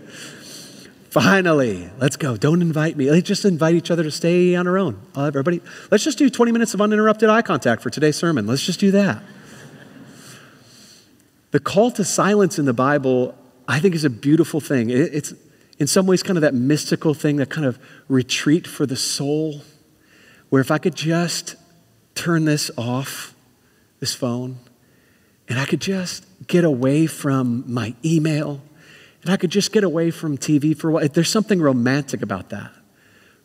Finally, 1.08 1.88
let's 1.98 2.18
go. 2.18 2.36
Don't 2.36 2.60
invite 2.60 2.98
me. 2.98 3.10
Let's 3.10 3.26
just 3.26 3.46
invite 3.46 3.76
each 3.76 3.90
other 3.90 4.02
to 4.02 4.10
stay 4.10 4.54
on 4.54 4.66
our 4.66 4.76
own. 4.76 5.00
Everybody, 5.16 5.62
let's 5.90 6.04
just 6.04 6.18
do 6.18 6.28
20 6.28 6.52
minutes 6.52 6.74
of 6.74 6.82
uninterrupted 6.82 7.30
eye 7.30 7.40
contact 7.40 7.80
for 7.80 7.88
today's 7.88 8.16
sermon. 8.16 8.46
Let's 8.46 8.66
just 8.66 8.78
do 8.78 8.90
that. 8.90 9.22
The 11.52 11.60
call 11.60 11.92
to 11.92 12.04
silence 12.04 12.58
in 12.58 12.66
the 12.66 12.74
Bible, 12.74 13.34
I 13.66 13.80
think, 13.80 13.94
is 13.94 14.04
a 14.04 14.10
beautiful 14.10 14.60
thing. 14.60 14.90
It's 14.90 15.32
in 15.78 15.86
some 15.86 16.04
ways 16.06 16.22
kind 16.22 16.36
of 16.36 16.42
that 16.42 16.52
mystical 16.52 17.14
thing, 17.14 17.36
that 17.36 17.48
kind 17.48 17.66
of 17.66 17.78
retreat 18.06 18.66
for 18.66 18.84
the 18.84 18.96
soul 18.96 19.62
where 20.50 20.60
if 20.60 20.70
I 20.70 20.78
could 20.78 20.94
just 20.94 21.56
turn 22.14 22.44
this 22.44 22.70
off, 22.76 23.34
this 24.00 24.14
phone, 24.14 24.58
and 25.48 25.58
I 25.58 25.64
could 25.64 25.80
just 25.80 26.26
get 26.46 26.64
away 26.64 27.06
from 27.06 27.64
my 27.66 27.94
email, 28.04 28.60
and 29.22 29.30
I 29.30 29.36
could 29.36 29.50
just 29.50 29.72
get 29.72 29.84
away 29.84 30.10
from 30.10 30.36
TV 30.38 30.76
for 30.76 30.90
a 30.90 30.92
while. 30.92 31.08
There's 31.08 31.30
something 31.30 31.60
romantic 31.60 32.22
about 32.22 32.50
that, 32.50 32.70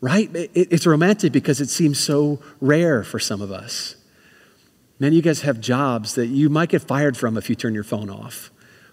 right? 0.02 0.30
It's 0.34 0.86
romantic 0.86 1.32
because 1.32 1.62
it 1.62 1.70
seems 1.70 2.00
so 2.00 2.42
rare 2.60 3.04
for 3.04 3.20
some 3.20 3.42
of 3.42 3.52
us. 3.52 3.96
Many 5.00 5.18
of 5.18 5.26
you 5.26 5.30
guys 5.30 5.42
have 5.42 5.60
jobs 5.60 6.16
that 6.16 6.28
you 6.28 6.50
might 6.50 6.70
get 6.70 6.82
fired 6.82 7.18
from 7.18 7.38
if 7.38 7.50
you 7.50 7.56
turn 7.56 7.74
your 7.74 7.84
phone 7.84 8.10
off 8.10 8.52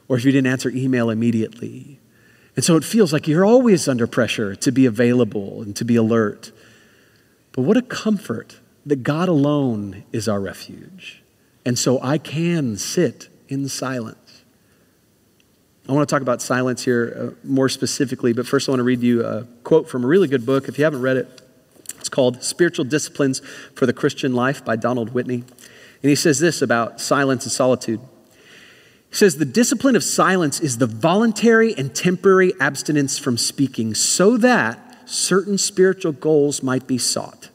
or 0.08 0.16
if 0.16 0.24
you 0.24 0.32
didn't 0.32 0.50
answer 0.50 0.68
email 0.70 1.10
immediately. 1.10 2.00
And 2.56 2.64
so 2.64 2.76
it 2.76 2.84
feels 2.84 3.12
like 3.12 3.28
you're 3.28 3.44
always 3.44 3.86
under 3.88 4.06
pressure 4.06 4.56
to 4.56 4.72
be 4.72 4.84
available 4.84 5.62
and 5.62 5.76
to 5.76 5.84
be 5.84 5.96
alert. 5.96 6.50
But 7.52 7.62
what 7.62 7.76
a 7.76 7.82
comfort 7.82 8.60
that 8.84 9.02
God 9.02 9.28
alone 9.28 10.04
is 10.12 10.28
our 10.28 10.40
refuge. 10.40 11.22
And 11.64 11.78
so 11.78 12.00
I 12.02 12.18
can 12.18 12.76
sit 12.76 13.28
in 13.48 13.68
silence. 13.68 14.42
I 15.88 15.92
want 15.92 16.08
to 16.08 16.12
talk 16.12 16.22
about 16.22 16.40
silence 16.40 16.84
here 16.84 17.34
uh, 17.34 17.46
more 17.46 17.68
specifically, 17.68 18.32
but 18.32 18.46
first 18.46 18.68
I 18.68 18.72
want 18.72 18.80
to 18.80 18.84
read 18.84 19.00
you 19.00 19.24
a 19.24 19.44
quote 19.64 19.88
from 19.88 20.04
a 20.04 20.06
really 20.06 20.28
good 20.28 20.46
book. 20.46 20.68
If 20.68 20.78
you 20.78 20.84
haven't 20.84 21.02
read 21.02 21.16
it, 21.16 21.42
it's 21.98 22.08
called 22.08 22.42
Spiritual 22.42 22.84
Disciplines 22.84 23.40
for 23.74 23.86
the 23.86 23.92
Christian 23.92 24.32
Life 24.32 24.64
by 24.64 24.76
Donald 24.76 25.12
Whitney. 25.12 25.44
And 26.02 26.08
he 26.08 26.14
says 26.14 26.40
this 26.40 26.62
about 26.62 27.00
silence 27.00 27.44
and 27.44 27.52
solitude. 27.52 28.00
He 29.10 29.16
says, 29.16 29.36
The 29.36 29.44
discipline 29.44 29.94
of 29.94 30.02
silence 30.02 30.60
is 30.60 30.78
the 30.78 30.86
voluntary 30.86 31.74
and 31.76 31.94
temporary 31.94 32.54
abstinence 32.60 33.18
from 33.18 33.36
speaking 33.36 33.94
so 33.94 34.36
that 34.38 34.91
certain 35.12 35.58
spiritual 35.58 36.12
goals 36.12 36.62
might 36.62 36.86
be 36.86 36.98
sought. 36.98 37.50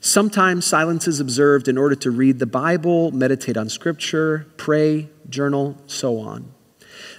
Sometimes 0.00 0.64
silence 0.64 1.08
is 1.08 1.18
observed 1.18 1.66
in 1.66 1.76
order 1.76 1.96
to 1.96 2.10
read 2.10 2.38
the 2.38 2.46
Bible, 2.46 3.10
meditate 3.10 3.56
on 3.56 3.68
Scripture, 3.68 4.46
pray, 4.56 5.08
journal, 5.28 5.76
so 5.86 6.18
on. 6.18 6.52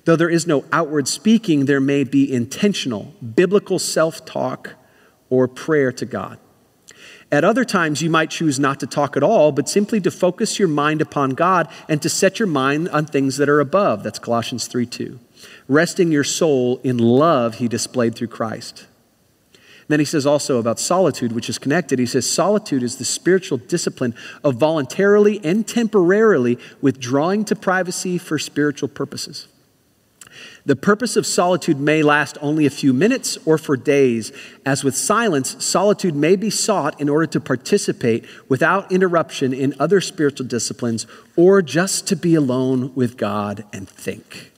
Though 0.05 0.15
there 0.15 0.29
is 0.29 0.47
no 0.47 0.63
outward 0.71 1.09
speaking, 1.09 1.65
there 1.65 1.81
may 1.81 2.05
be 2.05 2.31
intentional, 2.33 3.13
biblical 3.35 3.79
self 3.79 4.25
talk 4.25 4.75
or 5.29 5.47
prayer 5.47 5.91
to 5.91 6.05
God. 6.05 6.39
At 7.31 7.43
other 7.43 7.65
times, 7.65 8.01
you 8.01 8.09
might 8.09 8.31
choose 8.31 8.59
not 8.59 8.79
to 8.79 8.87
talk 8.87 9.15
at 9.15 9.23
all, 9.23 9.51
but 9.51 9.69
simply 9.69 9.99
to 10.01 10.09
focus 10.09 10.57
your 10.57 10.67
mind 10.67 11.01
upon 11.01 11.31
God 11.31 11.67
and 11.87 12.01
to 12.01 12.09
set 12.09 12.39
your 12.39 12.47
mind 12.47 12.89
on 12.89 13.05
things 13.05 13.37
that 13.37 13.49
are 13.49 13.59
above. 13.59 14.03
That's 14.03 14.19
Colossians 14.19 14.67
3 14.67 14.85
2. 14.85 15.19
Resting 15.67 16.11
your 16.11 16.23
soul 16.23 16.79
in 16.83 16.97
love 16.97 17.55
he 17.55 17.67
displayed 17.67 18.15
through 18.15 18.29
Christ. 18.29 18.87
Then 19.89 19.99
he 19.99 20.05
says 20.05 20.25
also 20.25 20.59
about 20.59 20.79
solitude, 20.79 21.33
which 21.33 21.49
is 21.49 21.57
connected. 21.57 21.97
He 21.99 22.05
says, 22.05 22.29
Solitude 22.29 22.83
is 22.83 22.97
the 22.97 23.05
spiritual 23.05 23.57
discipline 23.57 24.15
of 24.43 24.55
voluntarily 24.55 25.41
and 25.43 25.67
temporarily 25.67 26.59
withdrawing 26.79 27.43
to 27.45 27.55
privacy 27.55 28.19
for 28.19 28.37
spiritual 28.39 28.87
purposes. 28.87 29.47
The 30.63 30.75
purpose 30.75 31.15
of 31.15 31.25
solitude 31.25 31.79
may 31.79 32.03
last 32.03 32.37
only 32.39 32.67
a 32.67 32.69
few 32.69 32.93
minutes 32.93 33.39
or 33.45 33.57
for 33.57 33.75
days. 33.75 34.31
As 34.63 34.83
with 34.83 34.95
silence, 34.95 35.63
solitude 35.65 36.15
may 36.15 36.35
be 36.35 36.51
sought 36.51 37.01
in 37.01 37.09
order 37.09 37.25
to 37.25 37.39
participate 37.39 38.25
without 38.47 38.91
interruption 38.91 39.53
in 39.53 39.73
other 39.79 40.01
spiritual 40.01 40.45
disciplines 40.45 41.07
or 41.35 41.63
just 41.63 42.05
to 42.07 42.15
be 42.15 42.35
alone 42.35 42.93
with 42.93 43.17
God 43.17 43.65
and 43.73 43.89
think. 43.89 44.51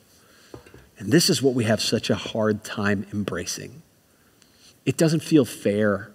And 1.00 1.10
this 1.10 1.30
is 1.30 1.42
what 1.42 1.54
we 1.54 1.64
have 1.64 1.82
such 1.82 2.10
a 2.10 2.16
hard 2.16 2.66
time 2.66 3.08
embracing. 3.14 3.82
It 4.86 4.98
doesn't 4.98 5.22
feel 5.22 5.46
fair 5.46 6.12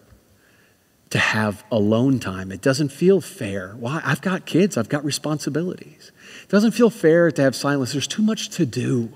to 1.10 1.18
have 1.18 1.64
alone 1.70 2.18
time. 2.18 2.50
It 2.50 2.60
doesn't 2.60 2.90
feel 2.90 3.20
fair. 3.20 3.74
Why? 3.78 4.00
I've 4.04 4.20
got 4.20 4.44
kids, 4.44 4.76
I've 4.76 4.88
got 4.88 5.04
responsibilities. 5.04 6.10
It 6.42 6.48
doesn't 6.48 6.72
feel 6.72 6.90
fair 6.90 7.30
to 7.30 7.42
have 7.42 7.54
silence. 7.54 7.92
There's 7.92 8.08
too 8.08 8.22
much 8.22 8.50
to 8.50 8.66
do. 8.66 9.12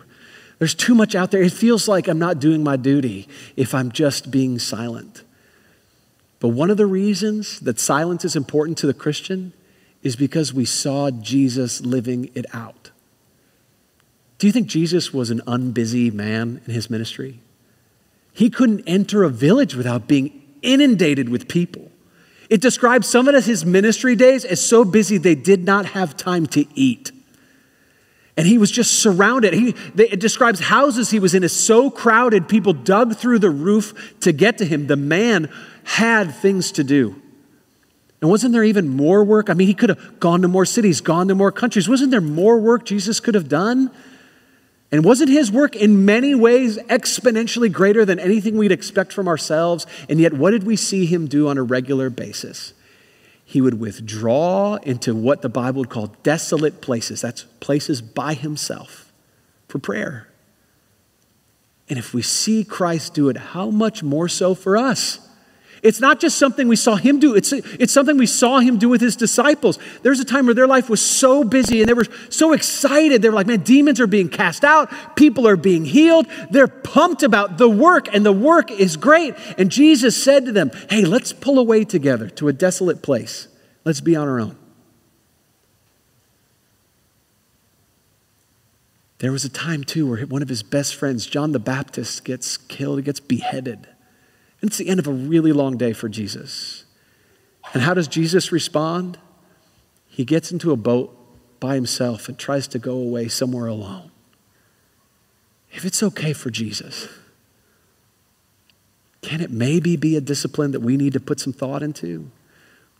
There's 0.58 0.74
too 0.74 0.94
much 0.94 1.14
out 1.14 1.30
there. 1.30 1.42
It 1.42 1.52
feels 1.52 1.88
like 1.88 2.06
I'm 2.06 2.18
not 2.18 2.38
doing 2.38 2.62
my 2.62 2.76
duty 2.76 3.26
if 3.56 3.74
I'm 3.74 3.90
just 3.90 4.30
being 4.30 4.58
silent. 4.58 5.24
But 6.38 6.48
one 6.48 6.70
of 6.70 6.76
the 6.76 6.86
reasons 6.86 7.60
that 7.60 7.78
silence 7.78 8.24
is 8.24 8.36
important 8.36 8.78
to 8.78 8.86
the 8.86 8.94
Christian 8.94 9.52
is 10.02 10.16
because 10.16 10.54
we 10.54 10.64
saw 10.64 11.10
Jesus 11.10 11.80
living 11.80 12.30
it 12.34 12.46
out. 12.54 12.90
Do 14.38 14.46
you 14.46 14.52
think 14.52 14.68
Jesus 14.68 15.12
was 15.12 15.30
an 15.30 15.40
unbusy 15.46 16.12
man 16.12 16.62
in 16.66 16.72
his 16.72 16.88
ministry? 16.88 17.40
He 18.32 18.50
couldn't 18.50 18.82
enter 18.86 19.24
a 19.24 19.28
village 19.28 19.74
without 19.74 20.06
being 20.06 20.42
inundated 20.62 21.28
with 21.28 21.48
people. 21.48 21.90
It 22.48 22.60
describes 22.60 23.08
some 23.08 23.28
of 23.28 23.44
his 23.44 23.64
ministry 23.64 24.16
days 24.16 24.44
as 24.44 24.64
so 24.64 24.84
busy 24.84 25.18
they 25.18 25.34
did 25.34 25.64
not 25.64 25.86
have 25.86 26.16
time 26.16 26.46
to 26.48 26.66
eat. 26.74 27.12
And 28.36 28.46
he 28.46 28.58
was 28.58 28.70
just 28.70 29.00
surrounded. 29.00 29.52
He, 29.52 29.74
it 29.96 30.18
describes 30.18 30.60
houses 30.60 31.10
he 31.10 31.18
was 31.18 31.34
in 31.34 31.44
is 31.44 31.52
so 31.52 31.90
crowded, 31.90 32.48
people 32.48 32.72
dug 32.72 33.16
through 33.16 33.38
the 33.38 33.50
roof 33.50 34.18
to 34.20 34.32
get 34.32 34.58
to 34.58 34.64
him. 34.64 34.86
The 34.86 34.96
man 34.96 35.50
had 35.84 36.34
things 36.34 36.72
to 36.72 36.84
do. 36.84 37.20
And 38.20 38.30
wasn't 38.30 38.52
there 38.52 38.64
even 38.64 38.88
more 38.88 39.24
work? 39.24 39.48
I 39.48 39.54
mean, 39.54 39.66
he 39.66 39.74
could 39.74 39.88
have 39.88 40.20
gone 40.20 40.42
to 40.42 40.48
more 40.48 40.66
cities, 40.66 41.00
gone 41.00 41.28
to 41.28 41.34
more 41.34 41.52
countries. 41.52 41.88
Wasn't 41.88 42.10
there 42.10 42.20
more 42.20 42.58
work 42.58 42.84
Jesus 42.84 43.20
could 43.20 43.34
have 43.34 43.48
done? 43.48 43.90
And 44.92 45.04
wasn't 45.04 45.30
his 45.30 45.52
work 45.52 45.76
in 45.76 46.04
many 46.04 46.34
ways 46.34 46.76
exponentially 46.78 47.70
greater 47.70 48.04
than 48.04 48.18
anything 48.18 48.56
we'd 48.56 48.72
expect 48.72 49.12
from 49.12 49.28
ourselves? 49.28 49.86
And 50.08 50.18
yet, 50.18 50.32
what 50.32 50.50
did 50.50 50.64
we 50.64 50.74
see 50.76 51.06
him 51.06 51.28
do 51.28 51.48
on 51.48 51.58
a 51.58 51.62
regular 51.62 52.10
basis? 52.10 52.74
he 53.50 53.60
would 53.60 53.80
withdraw 53.80 54.76
into 54.84 55.12
what 55.12 55.42
the 55.42 55.48
Bible 55.48 55.80
would 55.80 55.90
call 55.90 56.14
desolate 56.22 56.80
places. 56.80 57.20
That's 57.20 57.42
places 57.58 58.00
by 58.00 58.34
himself 58.34 59.12
for 59.66 59.80
prayer. 59.80 60.28
And 61.88 61.98
if 61.98 62.14
we 62.14 62.22
see 62.22 62.62
Christ 62.62 63.12
do 63.12 63.28
it, 63.28 63.36
how 63.36 63.68
much 63.68 64.04
more 64.04 64.28
so 64.28 64.54
for 64.54 64.76
us? 64.76 65.18
It's 65.82 66.00
not 66.00 66.20
just 66.20 66.36
something 66.36 66.68
we 66.68 66.76
saw 66.76 66.96
him 66.96 67.18
do, 67.18 67.34
it's, 67.34 67.52
it's 67.52 67.92
something 67.92 68.18
we 68.18 68.26
saw 68.26 68.58
him 68.58 68.78
do 68.78 68.88
with 68.88 69.00
his 69.00 69.16
disciples. 69.16 69.78
There's 70.02 70.20
a 70.20 70.24
time 70.24 70.44
where 70.46 70.54
their 70.54 70.66
life 70.66 70.90
was 70.90 71.00
so 71.00 71.42
busy 71.42 71.80
and 71.80 71.88
they 71.88 71.94
were 71.94 72.06
so 72.28 72.52
excited. 72.52 73.22
They 73.22 73.28
were 73.28 73.34
like, 73.34 73.46
man, 73.46 73.60
demons 73.60 73.98
are 74.00 74.06
being 74.06 74.28
cast 74.28 74.62
out, 74.62 74.90
people 75.16 75.48
are 75.48 75.56
being 75.56 75.86
healed. 75.86 76.26
They're 76.50 76.68
pumped 76.68 77.22
about 77.22 77.56
the 77.56 77.68
work, 77.68 78.12
and 78.14 78.26
the 78.26 78.32
work 78.32 78.70
is 78.70 78.96
great. 78.96 79.34
And 79.56 79.70
Jesus 79.70 80.22
said 80.22 80.44
to 80.46 80.52
them, 80.52 80.70
hey, 80.90 81.04
let's 81.04 81.32
pull 81.32 81.58
away 81.58 81.84
together 81.84 82.28
to 82.30 82.48
a 82.48 82.52
desolate 82.52 83.02
place. 83.02 83.48
Let's 83.84 84.00
be 84.00 84.16
on 84.16 84.28
our 84.28 84.38
own. 84.38 84.56
There 89.18 89.32
was 89.32 89.44
a 89.44 89.50
time, 89.50 89.84
too, 89.84 90.08
where 90.08 90.26
one 90.26 90.42
of 90.42 90.48
his 90.48 90.62
best 90.62 90.94
friends, 90.94 91.26
John 91.26 91.52
the 91.52 91.58
Baptist, 91.58 92.24
gets 92.24 92.56
killed, 92.56 93.04
gets 93.04 93.20
beheaded. 93.20 93.86
It's 94.62 94.76
the 94.76 94.88
end 94.88 95.00
of 95.00 95.06
a 95.06 95.12
really 95.12 95.52
long 95.52 95.76
day 95.76 95.92
for 95.92 96.08
Jesus. 96.08 96.84
And 97.72 97.82
how 97.82 97.94
does 97.94 98.08
Jesus 98.08 98.52
respond? 98.52 99.18
He 100.08 100.24
gets 100.24 100.52
into 100.52 100.72
a 100.72 100.76
boat 100.76 101.16
by 101.60 101.74
himself 101.74 102.28
and 102.28 102.38
tries 102.38 102.66
to 102.68 102.78
go 102.78 102.92
away 102.92 103.28
somewhere 103.28 103.66
alone. 103.66 104.10
If 105.72 105.84
it's 105.84 106.02
okay 106.02 106.32
for 106.32 106.50
Jesus, 106.50 107.08
can 109.22 109.40
it 109.40 109.50
maybe 109.50 109.96
be 109.96 110.16
a 110.16 110.20
discipline 110.20 110.72
that 110.72 110.80
we 110.80 110.96
need 110.96 111.12
to 111.12 111.20
put 111.20 111.38
some 111.38 111.52
thought 111.52 111.82
into, 111.82 112.30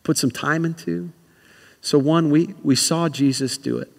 put 0.03 0.17
some 0.17 0.31
time 0.31 0.65
into? 0.65 1.11
So, 1.81 1.99
one, 1.99 2.31
we, 2.31 2.55
we 2.63 2.77
saw 2.77 3.09
Jesus 3.09 3.57
do 3.57 3.79
it, 3.79 3.91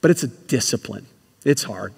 but 0.00 0.10
it's 0.10 0.22
a 0.22 0.28
discipline. 0.28 1.06
It's 1.44 1.64
hard. 1.64 1.92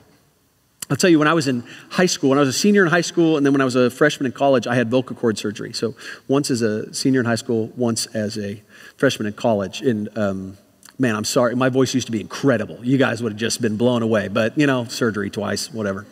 I'll 0.90 0.96
tell 0.96 1.08
you, 1.08 1.18
when 1.18 1.28
I 1.28 1.32
was 1.32 1.48
in 1.48 1.64
high 1.90 2.06
school, 2.06 2.30
when 2.30 2.38
I 2.38 2.42
was 2.42 2.50
a 2.50 2.58
senior 2.58 2.84
in 2.84 2.90
high 2.90 3.00
school, 3.00 3.36
and 3.36 3.46
then 3.46 3.54
when 3.54 3.62
I 3.62 3.64
was 3.64 3.74
a 3.74 3.88
freshman 3.88 4.26
in 4.26 4.32
college, 4.32 4.66
I 4.66 4.74
had 4.74 4.90
vocal 4.90 5.16
cord 5.16 5.38
surgery. 5.38 5.72
So 5.72 5.94
once 6.28 6.50
as 6.50 6.60
a 6.60 6.92
senior 6.92 7.20
in 7.20 7.26
high 7.26 7.36
school, 7.36 7.72
once 7.76 8.06
as 8.06 8.36
a 8.36 8.62
freshman 8.96 9.26
in 9.26 9.32
college. 9.32 9.80
And 9.80 10.16
um, 10.18 10.58
man, 10.98 11.16
I'm 11.16 11.24
sorry, 11.24 11.56
my 11.56 11.70
voice 11.70 11.94
used 11.94 12.06
to 12.06 12.12
be 12.12 12.20
incredible. 12.20 12.84
You 12.84 12.98
guys 12.98 13.22
would 13.22 13.32
have 13.32 13.38
just 13.38 13.62
been 13.62 13.76
blown 13.76 14.02
away, 14.02 14.28
but 14.28 14.58
you 14.58 14.66
know, 14.66 14.84
surgery 14.84 15.30
twice, 15.30 15.72
whatever. 15.72 16.06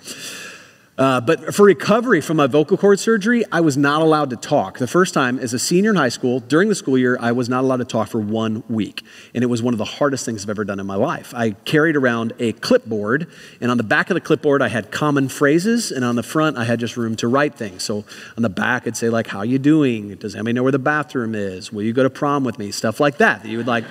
Uh, 0.98 1.20
but 1.22 1.54
for 1.54 1.64
recovery 1.64 2.20
from 2.20 2.36
my 2.36 2.46
vocal 2.46 2.76
cord 2.76 3.00
surgery, 3.00 3.44
I 3.50 3.62
was 3.62 3.78
not 3.78 4.02
allowed 4.02 4.28
to 4.30 4.36
talk. 4.36 4.78
The 4.78 4.86
first 4.86 5.14
time, 5.14 5.38
as 5.38 5.54
a 5.54 5.58
senior 5.58 5.90
in 5.90 5.96
high 5.96 6.10
school, 6.10 6.40
during 6.40 6.68
the 6.68 6.74
school 6.74 6.98
year, 6.98 7.16
I 7.18 7.32
was 7.32 7.48
not 7.48 7.64
allowed 7.64 7.78
to 7.78 7.86
talk 7.86 8.08
for 8.08 8.20
one 8.20 8.62
week. 8.68 9.02
And 9.34 9.42
it 9.42 9.46
was 9.46 9.62
one 9.62 9.72
of 9.72 9.78
the 9.78 9.86
hardest 9.86 10.26
things 10.26 10.44
I've 10.44 10.50
ever 10.50 10.64
done 10.64 10.78
in 10.78 10.86
my 10.86 10.96
life. 10.96 11.32
I 11.34 11.52
carried 11.52 11.96
around 11.96 12.34
a 12.38 12.52
clipboard, 12.52 13.26
and 13.60 13.70
on 13.70 13.78
the 13.78 13.82
back 13.82 14.10
of 14.10 14.14
the 14.14 14.20
clipboard, 14.20 14.60
I 14.60 14.68
had 14.68 14.90
common 14.90 15.28
phrases, 15.28 15.90
and 15.90 16.04
on 16.04 16.16
the 16.16 16.22
front, 16.22 16.58
I 16.58 16.64
had 16.64 16.78
just 16.78 16.98
room 16.98 17.16
to 17.16 17.28
write 17.28 17.54
things. 17.54 17.82
So 17.82 18.04
on 18.36 18.42
the 18.42 18.50
back, 18.50 18.86
I'd 18.86 18.96
say, 18.96 19.08
like, 19.08 19.28
how 19.28 19.42
you 19.42 19.58
doing? 19.58 20.16
Does 20.16 20.34
anybody 20.34 20.52
know 20.52 20.62
where 20.62 20.72
the 20.72 20.78
bathroom 20.78 21.34
is? 21.34 21.72
Will 21.72 21.84
you 21.84 21.94
go 21.94 22.02
to 22.02 22.10
prom 22.10 22.44
with 22.44 22.58
me? 22.58 22.70
Stuff 22.70 23.00
like 23.00 23.16
that, 23.16 23.42
that 23.42 23.48
you 23.48 23.56
would 23.56 23.66
like 23.66 23.84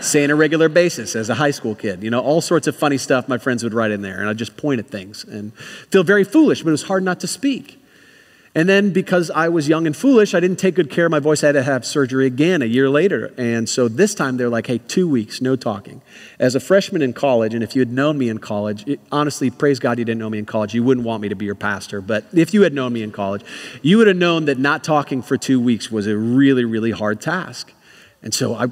say 0.00 0.24
on 0.24 0.30
a 0.30 0.34
regular 0.34 0.68
basis 0.68 1.14
as 1.14 1.28
a 1.30 1.34
high 1.34 1.50
school 1.50 1.74
kid. 1.74 2.02
You 2.02 2.10
know, 2.10 2.20
all 2.20 2.40
sorts 2.40 2.66
of 2.66 2.76
funny 2.76 2.98
stuff 2.98 3.28
my 3.28 3.38
friends 3.38 3.62
would 3.62 3.74
write 3.74 3.90
in 3.90 4.02
there, 4.02 4.20
and 4.20 4.28
I'd 4.28 4.38
just 4.38 4.56
point 4.56 4.78
at 4.80 4.88
things 4.88 5.24
and 5.24 5.54
feel 5.90 6.02
very 6.02 6.24
foolish, 6.24 6.62
but 6.62 6.68
it 6.68 6.72
was 6.72 6.84
hard 6.84 7.02
not 7.02 7.20
to 7.20 7.26
speak. 7.26 7.80
And 8.52 8.68
then 8.68 8.92
because 8.92 9.30
I 9.30 9.48
was 9.48 9.68
young 9.68 9.86
and 9.86 9.96
foolish, 9.96 10.34
I 10.34 10.40
didn't 10.40 10.58
take 10.58 10.74
good 10.74 10.90
care 10.90 11.06
of 11.06 11.12
my 11.12 11.20
voice. 11.20 11.44
I 11.44 11.48
had 11.48 11.52
to 11.52 11.62
have 11.62 11.86
surgery 11.86 12.26
again 12.26 12.62
a 12.62 12.66
year 12.66 12.90
later. 12.90 13.32
And 13.38 13.68
so 13.68 13.86
this 13.86 14.12
time 14.12 14.38
they're 14.38 14.48
like, 14.48 14.66
hey, 14.66 14.78
two 14.78 15.08
weeks, 15.08 15.40
no 15.40 15.54
talking. 15.54 16.02
As 16.40 16.56
a 16.56 16.60
freshman 16.60 17.00
in 17.00 17.12
college, 17.12 17.54
and 17.54 17.62
if 17.62 17.76
you 17.76 17.80
had 17.80 17.92
known 17.92 18.18
me 18.18 18.28
in 18.28 18.38
college, 18.38 18.84
it, 18.88 18.98
honestly, 19.12 19.50
praise 19.50 19.78
God 19.78 20.00
you 20.00 20.04
didn't 20.04 20.18
know 20.18 20.30
me 20.30 20.38
in 20.38 20.46
college. 20.46 20.74
You 20.74 20.82
wouldn't 20.82 21.06
want 21.06 21.22
me 21.22 21.28
to 21.28 21.36
be 21.36 21.44
your 21.44 21.54
pastor. 21.54 22.00
But 22.00 22.24
if 22.32 22.52
you 22.52 22.62
had 22.62 22.74
known 22.74 22.92
me 22.92 23.04
in 23.04 23.12
college, 23.12 23.44
you 23.82 23.98
would 23.98 24.08
have 24.08 24.16
known 24.16 24.46
that 24.46 24.58
not 24.58 24.82
talking 24.82 25.22
for 25.22 25.36
two 25.36 25.60
weeks 25.60 25.92
was 25.92 26.08
a 26.08 26.16
really, 26.16 26.64
really 26.64 26.90
hard 26.90 27.20
task. 27.20 27.72
And 28.20 28.34
so 28.34 28.56
I 28.56 28.66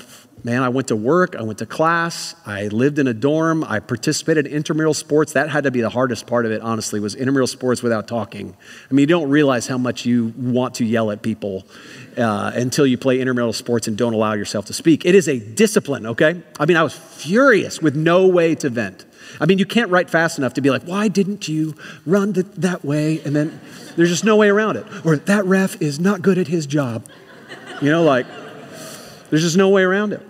man, 0.44 0.62
I 0.62 0.68
went 0.68 0.88
to 0.88 0.96
work, 0.96 1.36
I 1.36 1.42
went 1.42 1.58
to 1.58 1.66
class, 1.66 2.34
I 2.46 2.68
lived 2.68 2.98
in 2.98 3.06
a 3.06 3.14
dorm, 3.14 3.64
I 3.64 3.80
participated 3.80 4.46
in 4.46 4.52
intramural 4.52 4.94
sports. 4.94 5.32
That 5.32 5.50
had 5.50 5.64
to 5.64 5.70
be 5.70 5.80
the 5.80 5.90
hardest 5.90 6.26
part 6.26 6.46
of 6.46 6.52
it, 6.52 6.60
honestly, 6.62 7.00
was 7.00 7.14
intramural 7.14 7.46
sports 7.46 7.82
without 7.82 8.08
talking. 8.08 8.56
I 8.90 8.94
mean, 8.94 9.02
you 9.02 9.06
don't 9.06 9.30
realize 9.30 9.66
how 9.66 9.78
much 9.78 10.06
you 10.06 10.32
want 10.36 10.74
to 10.76 10.84
yell 10.84 11.10
at 11.10 11.22
people 11.22 11.66
uh, 12.16 12.52
until 12.54 12.86
you 12.86 12.98
play 12.98 13.20
intramural 13.20 13.52
sports 13.52 13.88
and 13.88 13.96
don't 13.96 14.14
allow 14.14 14.34
yourself 14.34 14.66
to 14.66 14.72
speak. 14.72 15.04
It 15.04 15.14
is 15.14 15.28
a 15.28 15.38
discipline, 15.38 16.06
okay? 16.06 16.42
I 16.58 16.66
mean, 16.66 16.76
I 16.76 16.82
was 16.82 16.94
furious 16.94 17.80
with 17.80 17.96
no 17.96 18.26
way 18.26 18.54
to 18.56 18.70
vent. 18.70 19.04
I 19.40 19.46
mean, 19.46 19.58
you 19.58 19.66
can't 19.66 19.90
write 19.90 20.08
fast 20.08 20.38
enough 20.38 20.54
to 20.54 20.60
be 20.60 20.70
like, 20.70 20.82
why 20.84 21.08
didn't 21.08 21.48
you 21.48 21.74
run 22.06 22.32
that 22.32 22.84
way? 22.84 23.20
And 23.24 23.36
then 23.36 23.60
there's 23.96 24.08
just 24.08 24.24
no 24.24 24.36
way 24.36 24.48
around 24.48 24.76
it. 24.76 24.86
Or 25.04 25.16
that 25.16 25.44
ref 25.44 25.80
is 25.82 26.00
not 26.00 26.22
good 26.22 26.38
at 26.38 26.48
his 26.48 26.66
job. 26.66 27.04
You 27.82 27.90
know, 27.90 28.02
like, 28.02 28.26
there's 29.30 29.42
just 29.42 29.56
no 29.56 29.68
way 29.68 29.82
around 29.82 30.12
it. 30.12 30.22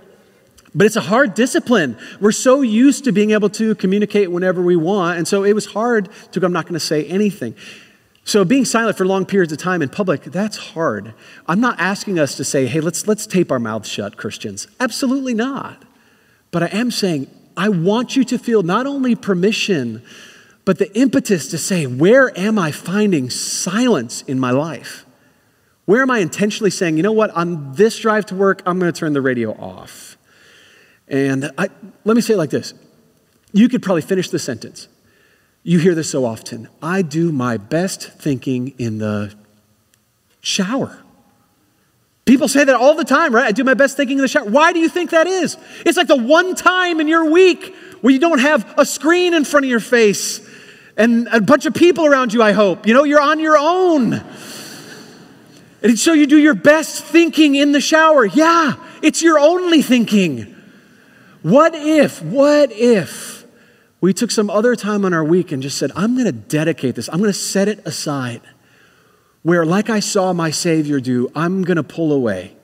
But 0.75 0.87
it's 0.87 0.97
a 0.97 1.01
hard 1.01 1.35
discipline. 1.35 1.97
We're 2.21 2.33
so 2.33 2.61
used 2.63 3.05
to 3.05 3.13
being 3.13 3.31
able 3.31 3.49
to 3.51 3.75
communicate 3.75 4.31
whenever 4.31 4.63
we 4.63 4.77
want. 4.77 5.19
And 5.19 5.27
so 5.27 5.45
it 5.45 5.55
was 5.55 5.67
hard 5.67 6.09
to 6.33 6.41
go, 6.41 6.47
I'm 6.47 6.53
not 6.53 6.65
going 6.65 6.75
to 6.75 6.81
say 6.81 7.05
anything. 7.07 7.55
So 8.25 8.45
being 8.45 8.67
silent 8.67 8.99
for 8.99 9.07
long 9.07 9.25
periods 9.25 9.55
of 9.55 9.59
time 9.59 9.81
in 9.81 9.89
public, 9.89 10.23
that's 10.25 10.59
hard. 10.59 11.15
I'm 11.47 11.61
not 11.61 11.81
asking 11.81 12.19
us 12.19 12.37
to 12.37 12.45
say, 12.45 12.67
hey, 12.67 12.81
let's, 12.81 13.07
let's 13.07 13.27
tape 13.27 13.51
our 13.51 13.59
mouths 13.59 13.89
shut, 13.89 14.19
Christians. 14.19 14.69
Absolutely 14.79 15.33
not. 15.33 15.83
But 16.51 16.63
I 16.63 16.67
am 16.67 16.91
saying, 16.91 17.31
I 17.57 17.71
want 17.71 18.17
you 18.17 18.25
to 18.25 18.39
feel 18.39 18.63
not 18.63 18.87
only 18.87 19.17
permission, 19.17 20.03
but 20.67 20.79
the 20.79 20.95
impetus 20.95 21.49
to 21.49 21.57
say, 21.59 21.87
where 21.87 22.39
am 22.39 22.59
I 22.59 22.71
finding 22.71 23.31
silence 23.31 24.21
in 24.23 24.39
my 24.39 24.51
life? 24.51 25.07
Where 25.87 26.03
am 26.03 26.11
I 26.11 26.19
intentionally 26.19 26.71
saying, 26.71 26.99
you 26.99 27.03
know 27.03 27.13
what, 27.13 27.31
on 27.31 27.73
this 27.73 27.99
drive 27.99 28.27
to 28.27 28.35
work, 28.35 28.61
I'm 28.67 28.79
going 28.79 28.93
to 28.93 29.01
turn 29.01 29.15
the 29.15 29.23
radio 29.23 29.53
off? 29.53 30.18
And 31.09 31.51
I, 31.57 31.69
let 32.05 32.15
me 32.15 32.21
say 32.21 32.35
it 32.35 32.39
like 32.39 32.51
this 32.51 32.75
you 33.53 33.69
could 33.69 33.83
probably 33.83 34.03
finish 34.03 34.31
the 34.31 34.39
sentence. 34.39 34.89
You 35.63 35.79
hear 35.79 35.95
this 35.95 36.11
so 36.11 36.25
often. 36.25 36.69
I 36.83 37.03
do 37.03 37.33
my 37.33 37.57
best 37.57 38.13
thinking 38.13 38.75
in 38.79 38.99
the 38.99 39.35
shower. 40.41 40.99
People 42.25 42.47
say 42.47 42.65
that 42.65 42.75
all 42.77 42.95
the 42.95 43.05
time, 43.05 43.35
right? 43.35 43.47
I 43.47 43.53
do 43.53 43.65
my 43.65 43.75
best 43.75 43.97
thinking 43.97 44.19
in 44.19 44.23
the 44.23 44.29
shower. 44.29 44.45
Why 44.45 44.73
do 44.73 44.79
you 44.81 44.89
think 44.89 45.11
that 45.11 45.27
is? 45.27 45.57
It's 45.87 45.97
like 45.97 46.09
the 46.09 46.17
one 46.17 46.55
time 46.55 47.01
in 47.01 47.09
your 47.09 47.31
week 47.31 47.75
where 48.03 48.13
you 48.13 48.19
don't 48.19 48.39
have 48.39 48.75
a 48.79 48.85
screen 48.85 49.35
in 49.35 49.45
front 49.45 49.65
of 49.65 49.71
your 49.71 49.81
face 49.81 50.47
and 50.99 51.29
a 51.29 51.41
bunch 51.41 51.65
of 51.65 51.75
people 51.75 52.05
around 52.05 52.35
you, 52.35 52.43
I 52.43 52.53
hope. 52.53 52.87
You 52.87 52.93
know, 52.93 53.05
you're 53.05 53.21
on 53.21 53.41
your 53.41 53.57
own. 53.57 54.21
And 55.81 55.99
so 55.99 56.13
you 56.13 56.27
do 56.27 56.37
your 56.37 56.55
best 56.55 57.05
thinking 57.05 57.55
in 57.55 57.73
the 57.73 57.81
shower. 57.81 58.27
Yeah, 58.27 58.75
it's 59.01 59.23
your 59.23 59.39
only 59.39 59.81
thinking. 59.81 60.57
What 61.43 61.75
if, 61.75 62.21
what 62.23 62.73
if 62.73 63.47
we 64.01 64.13
took 64.13 64.31
some 64.31 64.51
other 64.51 64.75
time 64.75 65.05
on 65.05 65.13
our 65.13 65.25
week 65.25 65.53
and 65.53 65.63
just 65.63 65.79
said, 65.79 65.93
I'm 65.95 66.15
going 66.15 66.27
to 66.27 66.33
dedicate 66.33 66.95
this, 66.95 67.09
I'm 67.09 67.19
going 67.19 67.31
to 67.31 67.39
set 67.39 67.69
it 67.69 67.81
aside, 67.87 68.43
where, 69.43 69.65
like 69.65 69.89
I 69.89 70.01
saw 70.01 70.33
my 70.33 70.51
Savior 70.51 71.01
do, 71.01 71.31
I'm 71.35 71.63
going 71.63 71.77
to 71.77 71.83
pull 71.83 72.13
away, 72.13 72.57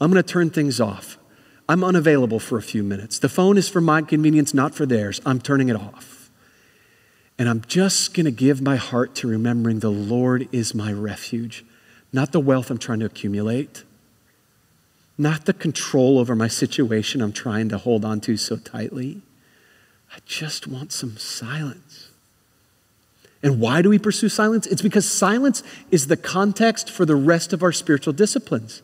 I'm 0.00 0.10
going 0.10 0.22
to 0.22 0.28
turn 0.28 0.50
things 0.50 0.80
off. 0.80 1.18
I'm 1.66 1.82
unavailable 1.82 2.40
for 2.40 2.58
a 2.58 2.62
few 2.62 2.82
minutes. 2.82 3.18
The 3.18 3.28
phone 3.30 3.56
is 3.56 3.70
for 3.70 3.80
my 3.80 4.02
convenience, 4.02 4.52
not 4.52 4.74
for 4.74 4.84
theirs. 4.84 5.22
I'm 5.24 5.40
turning 5.40 5.70
it 5.70 5.76
off. 5.76 6.30
And 7.38 7.48
I'm 7.48 7.62
just 7.66 8.12
going 8.12 8.26
to 8.26 8.30
give 8.30 8.60
my 8.60 8.76
heart 8.76 9.14
to 9.16 9.28
remembering 9.28 9.78
the 9.78 9.90
Lord 9.90 10.46
is 10.52 10.74
my 10.74 10.92
refuge, 10.92 11.64
not 12.12 12.32
the 12.32 12.40
wealth 12.40 12.70
I'm 12.70 12.76
trying 12.76 13.00
to 13.00 13.06
accumulate 13.06 13.84
not 15.16 15.44
the 15.44 15.52
control 15.52 16.18
over 16.18 16.34
my 16.34 16.48
situation 16.48 17.20
I'm 17.20 17.32
trying 17.32 17.68
to 17.68 17.78
hold 17.78 18.04
on 18.04 18.20
to 18.22 18.36
so 18.36 18.56
tightly. 18.56 19.22
I 20.12 20.18
just 20.26 20.66
want 20.66 20.92
some 20.92 21.16
silence. 21.16 22.08
And 23.42 23.60
why 23.60 23.82
do 23.82 23.90
we 23.90 23.98
pursue 23.98 24.28
silence? 24.28 24.66
It's 24.66 24.82
because 24.82 25.10
silence 25.10 25.62
is 25.90 26.06
the 26.06 26.16
context 26.16 26.90
for 26.90 27.04
the 27.04 27.14
rest 27.14 27.52
of 27.52 27.62
our 27.62 27.72
spiritual 27.72 28.12
disciplines. 28.12 28.82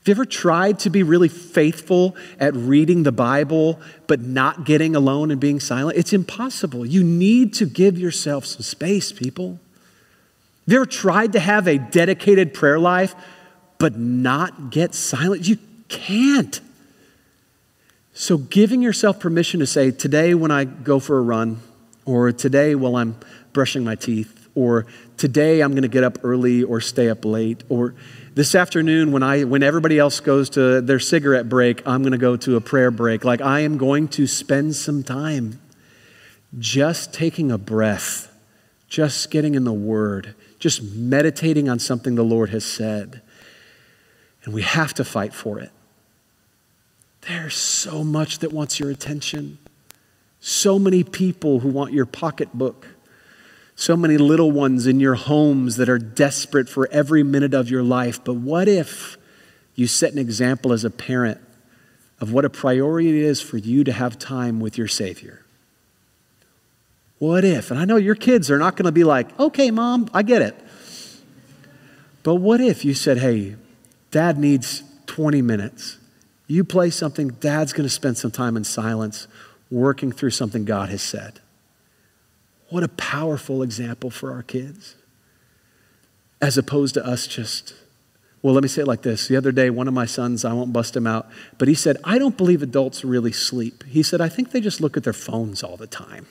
Have 0.00 0.08
you 0.08 0.12
ever 0.12 0.24
tried 0.24 0.80
to 0.80 0.90
be 0.90 1.04
really 1.04 1.28
faithful 1.28 2.16
at 2.40 2.56
reading 2.56 3.04
the 3.04 3.12
Bible 3.12 3.78
but 4.08 4.20
not 4.20 4.64
getting 4.64 4.96
alone 4.96 5.30
and 5.30 5.40
being 5.40 5.60
silent? 5.60 5.96
It's 5.96 6.12
impossible. 6.12 6.84
You 6.84 7.04
need 7.04 7.54
to 7.54 7.66
give 7.66 7.98
yourself 7.98 8.46
some 8.46 8.62
space, 8.62 9.12
people. 9.12 9.60
Have 10.66 10.72
you 10.72 10.76
ever 10.78 10.86
tried 10.86 11.32
to 11.34 11.40
have 11.40 11.68
a 11.68 11.78
dedicated 11.78 12.54
prayer 12.54 12.80
life 12.80 13.14
but 13.82 13.98
not 13.98 14.70
get 14.70 14.94
silent. 14.94 15.48
You 15.48 15.58
can't. 15.88 16.60
So, 18.12 18.38
giving 18.38 18.80
yourself 18.80 19.18
permission 19.18 19.58
to 19.58 19.66
say, 19.66 19.90
today 19.90 20.34
when 20.34 20.52
I 20.52 20.62
go 20.62 21.00
for 21.00 21.18
a 21.18 21.20
run, 21.20 21.60
or 22.04 22.30
today 22.30 22.76
while 22.76 22.94
I'm 22.94 23.16
brushing 23.52 23.82
my 23.82 23.96
teeth, 23.96 24.48
or 24.54 24.86
today 25.16 25.62
I'm 25.62 25.72
going 25.72 25.82
to 25.82 25.88
get 25.88 26.04
up 26.04 26.18
early 26.22 26.62
or 26.62 26.80
stay 26.80 27.08
up 27.08 27.24
late, 27.24 27.64
or 27.68 27.96
this 28.34 28.54
afternoon 28.54 29.10
when 29.10 29.24
I 29.24 29.42
when 29.42 29.64
everybody 29.64 29.98
else 29.98 30.20
goes 30.20 30.48
to 30.50 30.80
their 30.80 31.00
cigarette 31.00 31.48
break, 31.48 31.84
I'm 31.84 32.02
going 32.02 32.12
to 32.12 32.18
go 32.18 32.36
to 32.36 32.54
a 32.54 32.60
prayer 32.60 32.92
break. 32.92 33.24
Like 33.24 33.40
I 33.40 33.60
am 33.60 33.78
going 33.78 34.06
to 34.10 34.28
spend 34.28 34.76
some 34.76 35.02
time 35.02 35.60
just 36.56 37.12
taking 37.12 37.50
a 37.50 37.58
breath, 37.58 38.32
just 38.86 39.32
getting 39.32 39.56
in 39.56 39.64
the 39.64 39.72
word, 39.72 40.36
just 40.60 40.84
meditating 40.84 41.68
on 41.68 41.80
something 41.80 42.14
the 42.14 42.22
Lord 42.22 42.50
has 42.50 42.64
said. 42.64 43.22
And 44.44 44.52
we 44.52 44.62
have 44.62 44.92
to 44.94 45.04
fight 45.04 45.32
for 45.32 45.60
it. 45.60 45.70
There's 47.22 47.54
so 47.54 48.02
much 48.02 48.40
that 48.40 48.52
wants 48.52 48.80
your 48.80 48.90
attention. 48.90 49.58
So 50.40 50.78
many 50.78 51.04
people 51.04 51.60
who 51.60 51.68
want 51.68 51.92
your 51.92 52.06
pocketbook. 52.06 52.88
So 53.76 53.96
many 53.96 54.18
little 54.18 54.50
ones 54.50 54.86
in 54.86 55.00
your 55.00 55.14
homes 55.14 55.76
that 55.76 55.88
are 55.88 55.98
desperate 55.98 56.68
for 56.68 56.88
every 56.90 57.22
minute 57.22 57.54
of 57.54 57.70
your 57.70 57.82
life. 57.82 58.22
But 58.22 58.34
what 58.34 58.68
if 58.68 59.16
you 59.74 59.86
set 59.86 60.12
an 60.12 60.18
example 60.18 60.72
as 60.72 60.84
a 60.84 60.90
parent 60.90 61.40
of 62.20 62.32
what 62.32 62.44
a 62.44 62.50
priority 62.50 63.08
it 63.08 63.24
is 63.24 63.40
for 63.40 63.56
you 63.56 63.84
to 63.84 63.92
have 63.92 64.18
time 64.18 64.60
with 64.60 64.76
your 64.76 64.88
Savior? 64.88 65.44
What 67.18 67.44
if? 67.44 67.70
And 67.70 67.78
I 67.78 67.84
know 67.84 67.96
your 67.96 68.16
kids 68.16 68.50
are 68.50 68.58
not 68.58 68.74
going 68.74 68.86
to 68.86 68.92
be 68.92 69.04
like, 69.04 69.38
okay, 69.38 69.70
mom, 69.70 70.10
I 70.12 70.22
get 70.22 70.42
it. 70.42 70.56
But 72.24 72.36
what 72.36 72.60
if 72.60 72.84
you 72.84 72.94
said, 72.94 73.18
hey, 73.18 73.56
Dad 74.12 74.38
needs 74.38 74.84
20 75.06 75.42
minutes. 75.42 75.98
You 76.46 76.62
play 76.62 76.90
something, 76.90 77.28
Dad's 77.28 77.72
going 77.72 77.88
to 77.88 77.92
spend 77.92 78.18
some 78.18 78.30
time 78.30 78.56
in 78.56 78.62
silence 78.62 79.26
working 79.70 80.12
through 80.12 80.30
something 80.30 80.64
God 80.64 80.90
has 80.90 81.02
said. 81.02 81.40
What 82.68 82.84
a 82.84 82.88
powerful 82.88 83.62
example 83.62 84.10
for 84.10 84.32
our 84.32 84.42
kids. 84.42 84.94
As 86.40 86.58
opposed 86.58 86.94
to 86.94 87.04
us 87.04 87.26
just, 87.26 87.74
well, 88.42 88.52
let 88.52 88.62
me 88.62 88.68
say 88.68 88.82
it 88.82 88.86
like 88.86 89.02
this. 89.02 89.28
The 89.28 89.36
other 89.36 89.50
day, 89.50 89.70
one 89.70 89.88
of 89.88 89.94
my 89.94 90.06
sons, 90.06 90.44
I 90.44 90.52
won't 90.52 90.72
bust 90.72 90.94
him 90.94 91.06
out, 91.06 91.28
but 91.56 91.68
he 91.68 91.74
said, 91.74 91.96
I 92.04 92.18
don't 92.18 92.36
believe 92.36 92.62
adults 92.62 93.04
really 93.04 93.32
sleep. 93.32 93.84
He 93.84 94.02
said, 94.02 94.20
I 94.20 94.28
think 94.28 94.50
they 94.50 94.60
just 94.60 94.80
look 94.80 94.96
at 94.96 95.04
their 95.04 95.12
phones 95.12 95.62
all 95.62 95.76
the 95.76 95.86
time 95.86 96.26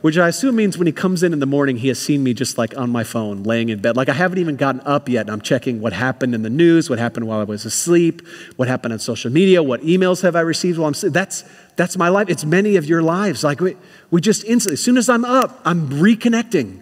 which 0.00 0.16
I 0.16 0.28
assume 0.28 0.56
means 0.56 0.78
when 0.78 0.86
he 0.86 0.92
comes 0.92 1.22
in 1.22 1.32
in 1.32 1.40
the 1.40 1.46
morning, 1.46 1.76
he 1.76 1.88
has 1.88 1.98
seen 1.98 2.22
me 2.22 2.32
just 2.32 2.56
like 2.56 2.76
on 2.76 2.90
my 2.90 3.04
phone, 3.04 3.42
laying 3.42 3.68
in 3.68 3.80
bed. 3.80 3.96
Like 3.96 4.08
I 4.08 4.14
haven't 4.14 4.38
even 4.38 4.56
gotten 4.56 4.80
up 4.82 5.08
yet, 5.08 5.22
and 5.22 5.30
I'm 5.30 5.42
checking 5.42 5.80
what 5.80 5.92
happened 5.92 6.34
in 6.34 6.42
the 6.42 6.50
news, 6.50 6.88
what 6.88 6.98
happened 6.98 7.26
while 7.26 7.40
I 7.40 7.44
was 7.44 7.66
asleep, 7.66 8.26
what 8.56 8.66
happened 8.66 8.94
on 8.94 8.98
social 8.98 9.30
media, 9.30 9.62
what 9.62 9.82
emails 9.82 10.22
have 10.22 10.36
I 10.36 10.40
received 10.40 10.78
while 10.78 10.88
I'm. 10.88 11.12
That's, 11.12 11.44
that's 11.76 11.96
my 11.96 12.08
life. 12.08 12.28
It's 12.30 12.44
many 12.44 12.76
of 12.76 12.86
your 12.86 13.02
lives. 13.02 13.44
Like 13.44 13.60
we, 13.60 13.76
we 14.10 14.20
just 14.20 14.44
instantly, 14.44 14.74
as 14.74 14.82
soon 14.82 14.96
as 14.96 15.08
I'm 15.08 15.24
up, 15.24 15.60
I'm 15.64 15.90
reconnecting. 15.90 16.80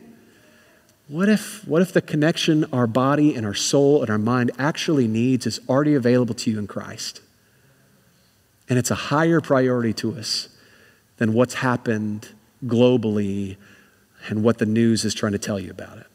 What 1.08 1.28
if, 1.28 1.66
what 1.66 1.80
if 1.80 1.92
the 1.92 2.02
connection 2.02 2.66
our 2.72 2.86
body 2.86 3.34
and 3.34 3.46
our 3.46 3.54
soul 3.54 4.02
and 4.02 4.10
our 4.10 4.18
mind 4.18 4.50
actually 4.58 5.08
needs 5.08 5.46
is 5.46 5.58
already 5.68 5.94
available 5.94 6.34
to 6.34 6.50
you 6.50 6.58
in 6.58 6.66
Christ? 6.66 7.22
And 8.68 8.78
it's 8.78 8.90
a 8.90 8.94
higher 8.94 9.40
priority 9.40 9.94
to 9.94 10.16
us 10.16 10.50
than 11.16 11.32
what's 11.32 11.54
happened 11.54 12.28
globally 12.64 13.56
and 14.28 14.42
what 14.42 14.58
the 14.58 14.66
news 14.66 15.04
is 15.04 15.14
trying 15.14 15.32
to 15.32 15.38
tell 15.38 15.60
you 15.60 15.70
about 15.70 15.98
it. 15.98 16.06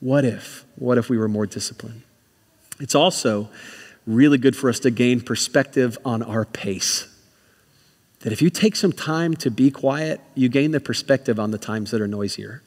What 0.00 0.24
if? 0.24 0.64
What 0.76 0.98
if 0.98 1.08
we 1.08 1.16
were 1.16 1.28
more 1.28 1.46
disciplined? 1.46 2.02
It's 2.80 2.94
also 2.94 3.48
really 4.06 4.38
good 4.38 4.56
for 4.56 4.68
us 4.68 4.80
to 4.80 4.90
gain 4.90 5.20
perspective 5.20 5.96
on 6.04 6.22
our 6.22 6.44
pace. 6.44 7.08
That 8.20 8.32
if 8.32 8.42
you 8.42 8.50
take 8.50 8.76
some 8.76 8.92
time 8.92 9.34
to 9.36 9.50
be 9.50 9.70
quiet, 9.70 10.20
you 10.34 10.48
gain 10.48 10.72
the 10.72 10.80
perspective 10.80 11.38
on 11.38 11.50
the 11.50 11.58
times 11.58 11.90
that 11.92 12.00
are 12.00 12.08
noisier. 12.08 12.62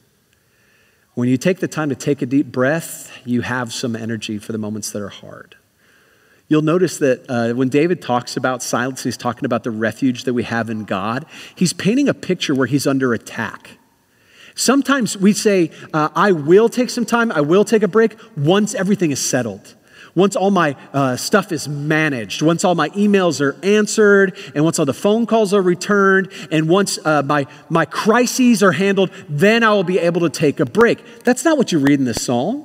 When 1.14 1.28
you 1.28 1.38
take 1.38 1.60
the 1.60 1.68
time 1.68 1.88
to 1.88 1.94
take 1.94 2.20
a 2.20 2.26
deep 2.26 2.52
breath, 2.52 3.10
you 3.24 3.40
have 3.40 3.72
some 3.72 3.96
energy 3.96 4.38
for 4.38 4.52
the 4.52 4.58
moments 4.58 4.90
that 4.90 5.00
are 5.00 5.08
hard. 5.08 5.56
You'll 6.48 6.62
notice 6.62 6.98
that 6.98 7.24
uh, 7.28 7.54
when 7.54 7.68
David 7.68 8.00
talks 8.00 8.36
about 8.36 8.62
silence, 8.62 9.02
he's 9.02 9.16
talking 9.16 9.44
about 9.44 9.64
the 9.64 9.70
refuge 9.70 10.24
that 10.24 10.34
we 10.34 10.44
have 10.44 10.70
in 10.70 10.84
God. 10.84 11.26
He's 11.54 11.72
painting 11.72 12.08
a 12.08 12.14
picture 12.14 12.54
where 12.54 12.68
he's 12.68 12.86
under 12.86 13.12
attack. 13.12 13.78
Sometimes 14.54 15.18
we 15.18 15.32
say, 15.32 15.70
uh, 15.92 16.08
I 16.14 16.32
will 16.32 16.68
take 16.68 16.88
some 16.90 17.04
time, 17.04 17.32
I 17.32 17.40
will 17.40 17.64
take 17.64 17.82
a 17.82 17.88
break 17.88 18.16
once 18.36 18.74
everything 18.74 19.10
is 19.10 19.20
settled. 19.20 19.74
Once 20.14 20.34
all 20.34 20.50
my 20.50 20.74
uh, 20.94 21.14
stuff 21.14 21.52
is 21.52 21.68
managed, 21.68 22.40
once 22.40 22.64
all 22.64 22.74
my 22.74 22.88
emails 22.90 23.38
are 23.38 23.54
answered, 23.62 24.34
and 24.54 24.64
once 24.64 24.78
all 24.78 24.86
the 24.86 24.94
phone 24.94 25.26
calls 25.26 25.52
are 25.52 25.60
returned, 25.60 26.32
and 26.50 26.70
once 26.70 26.98
uh, 27.04 27.22
my, 27.22 27.46
my 27.68 27.84
crises 27.84 28.62
are 28.62 28.72
handled, 28.72 29.10
then 29.28 29.62
I 29.62 29.72
will 29.74 29.84
be 29.84 29.98
able 29.98 30.22
to 30.22 30.30
take 30.30 30.58
a 30.58 30.64
break. 30.64 31.24
That's 31.24 31.44
not 31.44 31.58
what 31.58 31.70
you 31.70 31.80
read 31.80 31.98
in 31.98 32.06
this 32.06 32.24
psalm. 32.24 32.64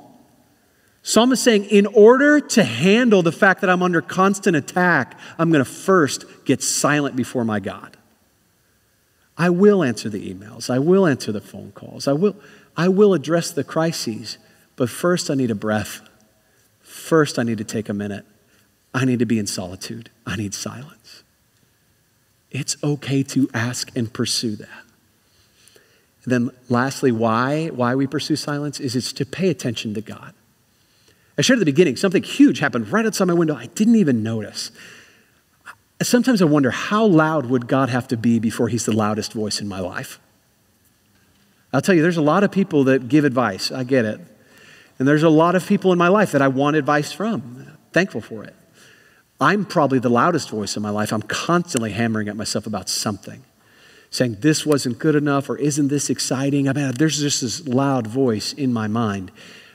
Psalm 1.02 1.32
is 1.32 1.42
saying, 1.42 1.64
in 1.64 1.86
order 1.86 2.40
to 2.40 2.62
handle 2.62 3.22
the 3.22 3.32
fact 3.32 3.60
that 3.60 3.70
I'm 3.70 3.82
under 3.82 4.00
constant 4.00 4.56
attack, 4.56 5.18
I'm 5.36 5.50
going 5.50 5.64
to 5.64 5.70
first 5.70 6.24
get 6.44 6.62
silent 6.62 7.16
before 7.16 7.44
my 7.44 7.58
God. 7.58 7.96
I 9.36 9.50
will 9.50 9.82
answer 9.82 10.08
the 10.08 10.32
emails. 10.32 10.70
I 10.70 10.78
will 10.78 11.06
answer 11.06 11.32
the 11.32 11.40
phone 11.40 11.72
calls. 11.72 12.06
I 12.06 12.12
will, 12.12 12.36
I 12.76 12.88
will 12.88 13.14
address 13.14 13.50
the 13.50 13.64
crises. 13.64 14.38
But 14.76 14.90
first, 14.90 15.28
I 15.28 15.34
need 15.34 15.50
a 15.50 15.56
breath. 15.56 16.02
First, 16.80 17.38
I 17.38 17.42
need 17.42 17.58
to 17.58 17.64
take 17.64 17.88
a 17.88 17.94
minute. 17.94 18.24
I 18.94 19.04
need 19.04 19.18
to 19.18 19.26
be 19.26 19.38
in 19.38 19.46
solitude. 19.46 20.10
I 20.24 20.36
need 20.36 20.54
silence. 20.54 21.24
It's 22.52 22.76
okay 22.84 23.22
to 23.24 23.48
ask 23.52 23.90
and 23.96 24.12
pursue 24.12 24.54
that. 24.56 24.84
And 26.24 26.32
then, 26.32 26.50
lastly, 26.68 27.10
why, 27.10 27.68
why 27.68 27.96
we 27.96 28.06
pursue 28.06 28.36
silence 28.36 28.78
is 28.78 28.94
it's 28.94 29.12
to 29.14 29.26
pay 29.26 29.48
attention 29.48 29.94
to 29.94 30.00
God. 30.00 30.34
I 31.38 31.42
shared 31.42 31.58
at 31.58 31.60
the 31.60 31.66
beginning, 31.66 31.96
something 31.96 32.22
huge 32.22 32.58
happened 32.58 32.92
right 32.92 33.06
outside 33.06 33.26
my 33.26 33.34
window. 33.34 33.56
I 33.56 33.66
didn't 33.66 33.96
even 33.96 34.22
notice. 34.22 34.70
Sometimes 36.02 36.42
I 36.42 36.46
wonder 36.46 36.70
how 36.70 37.06
loud 37.06 37.46
would 37.46 37.68
God 37.68 37.88
have 37.88 38.08
to 38.08 38.16
be 38.16 38.38
before 38.38 38.68
he's 38.68 38.84
the 38.84 38.92
loudest 38.92 39.32
voice 39.32 39.60
in 39.60 39.68
my 39.68 39.80
life? 39.80 40.18
I'll 41.72 41.80
tell 41.80 41.94
you, 41.94 42.02
there's 42.02 42.16
a 42.16 42.22
lot 42.22 42.44
of 42.44 42.52
people 42.52 42.84
that 42.84 43.08
give 43.08 43.24
advice. 43.24 43.70
I 43.72 43.84
get 43.84 44.04
it. 44.04 44.20
And 44.98 45.08
there's 45.08 45.22
a 45.22 45.30
lot 45.30 45.54
of 45.54 45.66
people 45.66 45.90
in 45.92 45.98
my 45.98 46.08
life 46.08 46.32
that 46.32 46.42
I 46.42 46.48
want 46.48 46.76
advice 46.76 47.12
from. 47.12 47.66
Thankful 47.92 48.20
for 48.20 48.44
it. 48.44 48.54
I'm 49.40 49.64
probably 49.64 49.98
the 49.98 50.10
loudest 50.10 50.50
voice 50.50 50.76
in 50.76 50.82
my 50.82 50.90
life. 50.90 51.12
I'm 51.12 51.22
constantly 51.22 51.92
hammering 51.92 52.28
at 52.28 52.36
myself 52.36 52.66
about 52.66 52.88
something, 52.88 53.42
saying 54.10 54.36
this 54.40 54.66
wasn't 54.66 54.98
good 54.98 55.16
enough 55.16 55.48
or 55.48 55.56
isn't 55.56 55.88
this 55.88 56.10
exciting. 56.10 56.68
I 56.68 56.72
mean, 56.72 56.92
there's 56.92 57.18
just 57.18 57.40
this 57.40 57.66
loud 57.66 58.06
voice 58.06 58.52
in 58.52 58.72
my 58.72 58.86
mind. 58.86 59.32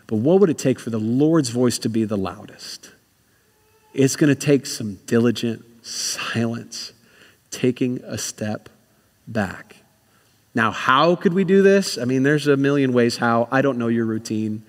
But 0.07 0.17
what 0.17 0.39
would 0.39 0.49
it 0.49 0.57
take 0.57 0.79
for 0.79 0.89
the 0.89 0.99
Lord's 0.99 1.49
voice 1.49 1.77
to 1.79 1.89
be 1.89 2.05
the 2.05 2.17
loudest? 2.17 2.91
It's 3.93 4.15
going 4.15 4.33
to 4.33 4.39
take 4.39 4.65
some 4.65 4.95
diligent 5.05 5.85
silence, 5.85 6.93
taking 7.51 7.99
a 8.03 8.17
step 8.17 8.69
back. 9.27 9.77
Now, 10.55 10.71
how 10.71 11.15
could 11.15 11.33
we 11.33 11.43
do 11.43 11.61
this? 11.61 11.97
I 11.97 12.05
mean, 12.05 12.23
there's 12.23 12.47
a 12.47 12.57
million 12.57 12.93
ways 12.93 13.17
how. 13.17 13.47
I 13.51 13.61
don't 13.61 13.77
know 13.77 13.89
your 13.89 14.05
routine. 14.05 14.63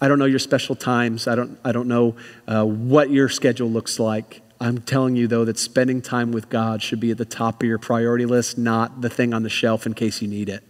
I 0.00 0.08
don't 0.08 0.18
know 0.18 0.24
your 0.24 0.38
special 0.38 0.74
times. 0.74 1.28
I 1.28 1.34
don't, 1.34 1.58
I 1.64 1.72
don't 1.72 1.88
know 1.88 2.16
uh, 2.46 2.64
what 2.64 3.10
your 3.10 3.28
schedule 3.28 3.70
looks 3.70 3.98
like. 3.98 4.42
I'm 4.60 4.78
telling 4.78 5.16
you, 5.16 5.28
though, 5.28 5.44
that 5.44 5.58
spending 5.58 6.02
time 6.02 6.32
with 6.32 6.48
God 6.48 6.82
should 6.82 6.98
be 6.98 7.10
at 7.10 7.18
the 7.18 7.24
top 7.24 7.62
of 7.62 7.68
your 7.68 7.78
priority 7.78 8.26
list, 8.26 8.58
not 8.58 9.00
the 9.00 9.08
thing 9.08 9.32
on 9.32 9.42
the 9.42 9.48
shelf 9.48 9.86
in 9.86 9.94
case 9.94 10.20
you 10.20 10.28
need 10.28 10.48
it. 10.48 10.64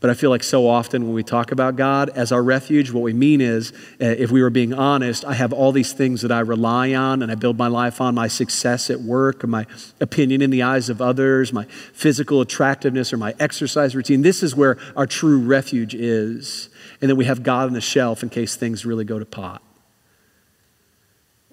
But 0.00 0.10
I 0.10 0.14
feel 0.14 0.30
like 0.30 0.44
so 0.44 0.68
often 0.68 1.06
when 1.06 1.14
we 1.14 1.24
talk 1.24 1.50
about 1.50 1.74
God 1.74 2.10
as 2.10 2.30
our 2.30 2.42
refuge, 2.42 2.92
what 2.92 3.02
we 3.02 3.12
mean 3.12 3.40
is, 3.40 3.72
uh, 4.00 4.04
if 4.06 4.30
we 4.30 4.40
were 4.42 4.50
being 4.50 4.72
honest, 4.72 5.24
I 5.24 5.34
have 5.34 5.52
all 5.52 5.72
these 5.72 5.92
things 5.92 6.22
that 6.22 6.30
I 6.30 6.38
rely 6.38 6.94
on 6.94 7.20
and 7.20 7.32
I 7.32 7.34
build 7.34 7.58
my 7.58 7.66
life 7.66 8.00
on 8.00 8.14
my 8.14 8.28
success 8.28 8.90
at 8.90 9.00
work, 9.00 9.42
or 9.42 9.48
my 9.48 9.66
opinion 10.00 10.40
in 10.40 10.50
the 10.50 10.62
eyes 10.62 10.88
of 10.88 11.02
others, 11.02 11.52
my 11.52 11.64
physical 11.64 12.40
attractiveness, 12.40 13.12
or 13.12 13.16
my 13.16 13.34
exercise 13.40 13.96
routine. 13.96 14.22
This 14.22 14.44
is 14.44 14.54
where 14.54 14.78
our 14.94 15.06
true 15.06 15.40
refuge 15.40 15.94
is. 15.96 16.68
And 17.00 17.10
then 17.10 17.16
we 17.16 17.24
have 17.24 17.42
God 17.42 17.66
on 17.66 17.72
the 17.72 17.80
shelf 17.80 18.22
in 18.22 18.28
case 18.28 18.54
things 18.54 18.86
really 18.86 19.04
go 19.04 19.18
to 19.18 19.26
pot. 19.26 19.62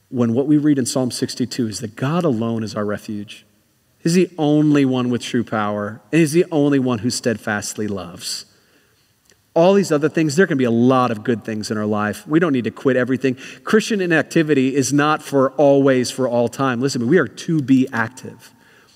When 0.09 0.35
what 0.35 0.45
we 0.45 0.57
read 0.57 0.77
in 0.77 0.85
Psalm 0.85 1.09
62 1.09 1.67
is 1.67 1.79
that 1.79 1.95
God 1.95 2.23
alone 2.23 2.63
is 2.63 2.75
our 2.75 2.85
refuge. 2.85 3.43
He's 4.05 4.13
the 4.13 4.29
only 4.37 4.85
one 4.85 5.09
with 5.09 5.23
true 5.23 5.43
power, 5.43 5.99
and 6.11 6.19
He's 6.19 6.31
the 6.31 6.45
only 6.51 6.77
one 6.77 6.99
who 6.99 7.09
steadfastly 7.09 7.87
loves. 7.87 8.45
All 9.55 9.73
these 9.73 9.91
other 9.91 10.09
things, 10.09 10.35
there 10.35 10.45
can 10.45 10.59
be 10.59 10.63
a 10.63 10.69
lot 10.69 11.09
of 11.09 11.23
good 11.23 11.43
things 11.43 11.71
in 11.71 11.77
our 11.79 11.87
life. 11.87 12.27
We 12.27 12.39
don't 12.39 12.53
need 12.53 12.65
to 12.65 12.71
quit 12.71 12.97
everything. 12.97 13.35
Christian 13.63 14.01
inactivity 14.01 14.75
is 14.75 14.93
not 14.93 15.23
for 15.23 15.53
always, 15.53 16.11
for 16.11 16.27
all 16.27 16.49
time. 16.49 16.81
Listen, 16.81 17.07
we 17.07 17.17
are 17.17 17.27
to 17.27 17.63
be 17.63 17.87
active. 17.91 18.53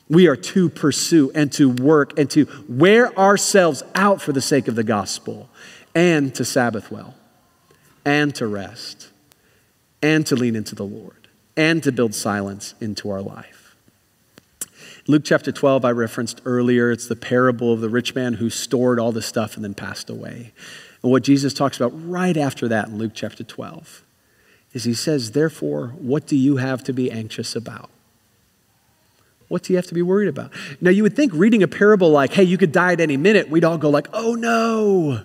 We 0.10 0.28
are 0.28 0.36
to 0.36 0.70
pursue 0.70 1.32
and 1.34 1.52
to 1.54 1.72
work 1.72 2.20
and 2.20 2.30
to 2.30 2.48
wear 2.70 3.12
ourselves 3.18 3.82
out 3.96 4.22
for 4.22 4.32
the 4.32 4.42
sake 4.42 4.68
of 4.68 4.76
the 4.76 4.84
gospel 4.84 5.50
and 5.96 6.36
to 6.36 6.46
Sabbath 6.46 6.92
well 6.92 7.16
and 8.06 8.36
to 8.36 8.46
rest 8.46 9.10
and 10.04 10.24
to 10.28 10.36
lean 10.36 10.56
into 10.56 10.76
the 10.76 10.86
Lord 10.86 11.30
and 11.58 11.82
to 11.82 11.92
build 11.92 12.14
silence 12.14 12.76
into 12.80 13.10
our 13.10 13.24
life. 13.24 13.59
Luke 15.10 15.24
chapter 15.26 15.52
12, 15.52 15.86
I 15.86 15.90
referenced 15.90 16.40
earlier, 16.46 16.92
it's 16.92 17.08
the 17.08 17.16
parable 17.16 17.74
of 17.74 17.82
the 17.82 17.90
rich 17.90 18.14
man 18.14 18.36
who 18.36 18.48
stored 18.48 19.00
all 19.00 19.12
the 19.12 19.24
stuff 19.24 19.56
and 19.56 19.64
then 19.64 19.74
passed 19.74 20.08
away. 20.08 20.54
And 21.02 21.12
what 21.12 21.24
Jesus 21.24 21.52
talks 21.52 21.78
about 21.78 21.90
right 22.08 22.38
after 22.38 22.68
that 22.68 22.90
in 22.90 23.00
Luke 23.00 23.14
chapter 23.16 23.44
12 23.44 24.04
is 24.74 24.84
he 24.84 24.94
says, 24.94 25.32
Therefore, 25.32 25.96
what 25.98 26.28
do 26.28 26.36
you 26.36 26.58
have 26.58 26.84
to 26.84 26.94
be 26.94 27.10
anxious 27.10 27.56
about? 27.56 27.90
What 29.48 29.64
do 29.64 29.74
you 29.74 29.78
have 29.78 29.88
to 29.88 29.96
be 29.96 30.04
worried 30.04 30.28
about? 30.28 30.52
Now, 30.80 30.92
you 30.92 31.02
would 31.02 31.16
think 31.16 31.34
reading 31.34 31.64
a 31.64 31.68
parable 31.68 32.12
like, 32.12 32.34
hey, 32.34 32.44
you 32.44 32.60
could 32.60 32.72
die 32.72 32.92
at 32.92 33.02
any 33.02 33.18
minute, 33.18 33.50
we'd 33.50 33.64
all 33.64 33.80
go 33.80 33.90
like, 33.90 34.10
oh 34.14 34.36
no, 34.36 35.24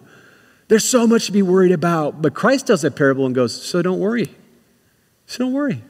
there's 0.68 0.88
so 0.88 1.06
much 1.06 1.26
to 1.26 1.32
be 1.32 1.42
worried 1.42 1.72
about. 1.72 2.22
But 2.22 2.32
Christ 2.32 2.68
tells 2.68 2.80
that 2.80 2.96
parable 2.96 3.26
and 3.26 3.34
goes, 3.34 3.62
so 3.62 3.82
don't 3.82 4.00
worry. 4.00 4.34
So 5.26 5.44
don't 5.44 5.52
worry. 5.52 5.82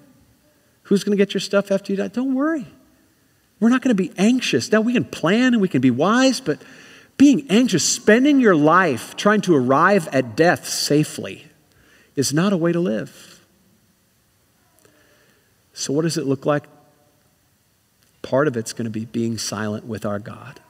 Who's 0.83 1.05
going 1.05 1.17
to 1.17 1.25
get 1.25 1.33
your 1.33 1.41
stuff 1.41 1.71
after 1.71 1.93
you 1.93 1.97
die? 1.97 2.09
Don't 2.09 2.35
worry. 2.35 2.67
We're 3.65 3.71
not 3.71 3.81
going 3.81 3.97
to 3.97 4.03
be 4.03 4.13
anxious. 4.19 4.71
Now, 4.71 4.83
we 4.83 4.93
can 4.93 5.07
plan 5.07 5.55
and 5.55 5.63
we 5.63 5.69
can 5.69 5.81
be 5.81 5.91
wise, 5.91 6.39
but 6.39 6.61
being 7.17 7.47
anxious, 7.49 7.83
spending 7.83 8.39
your 8.39 8.55
life 8.55 9.17
trying 9.17 9.41
to 9.41 9.57
arrive 9.57 10.07
at 10.09 10.37
death 10.37 10.69
safely, 10.69 11.47
is 12.15 12.35
not 12.35 12.53
a 12.53 12.59
way 12.59 12.73
to 12.73 12.79
live. 12.81 13.43
So, 15.73 15.95
what 15.95 16.03
does 16.03 16.19
it 16.19 16.27
look 16.27 16.45
like? 16.45 16.65
Part 18.21 18.49
of 18.49 18.57
it's 18.59 18.75
going 18.75 18.85
to 18.85 18.91
be 18.91 19.07
being 19.07 19.39
silent 19.39 19.87
with 19.87 20.05
our 20.05 20.19
God. 20.19 20.61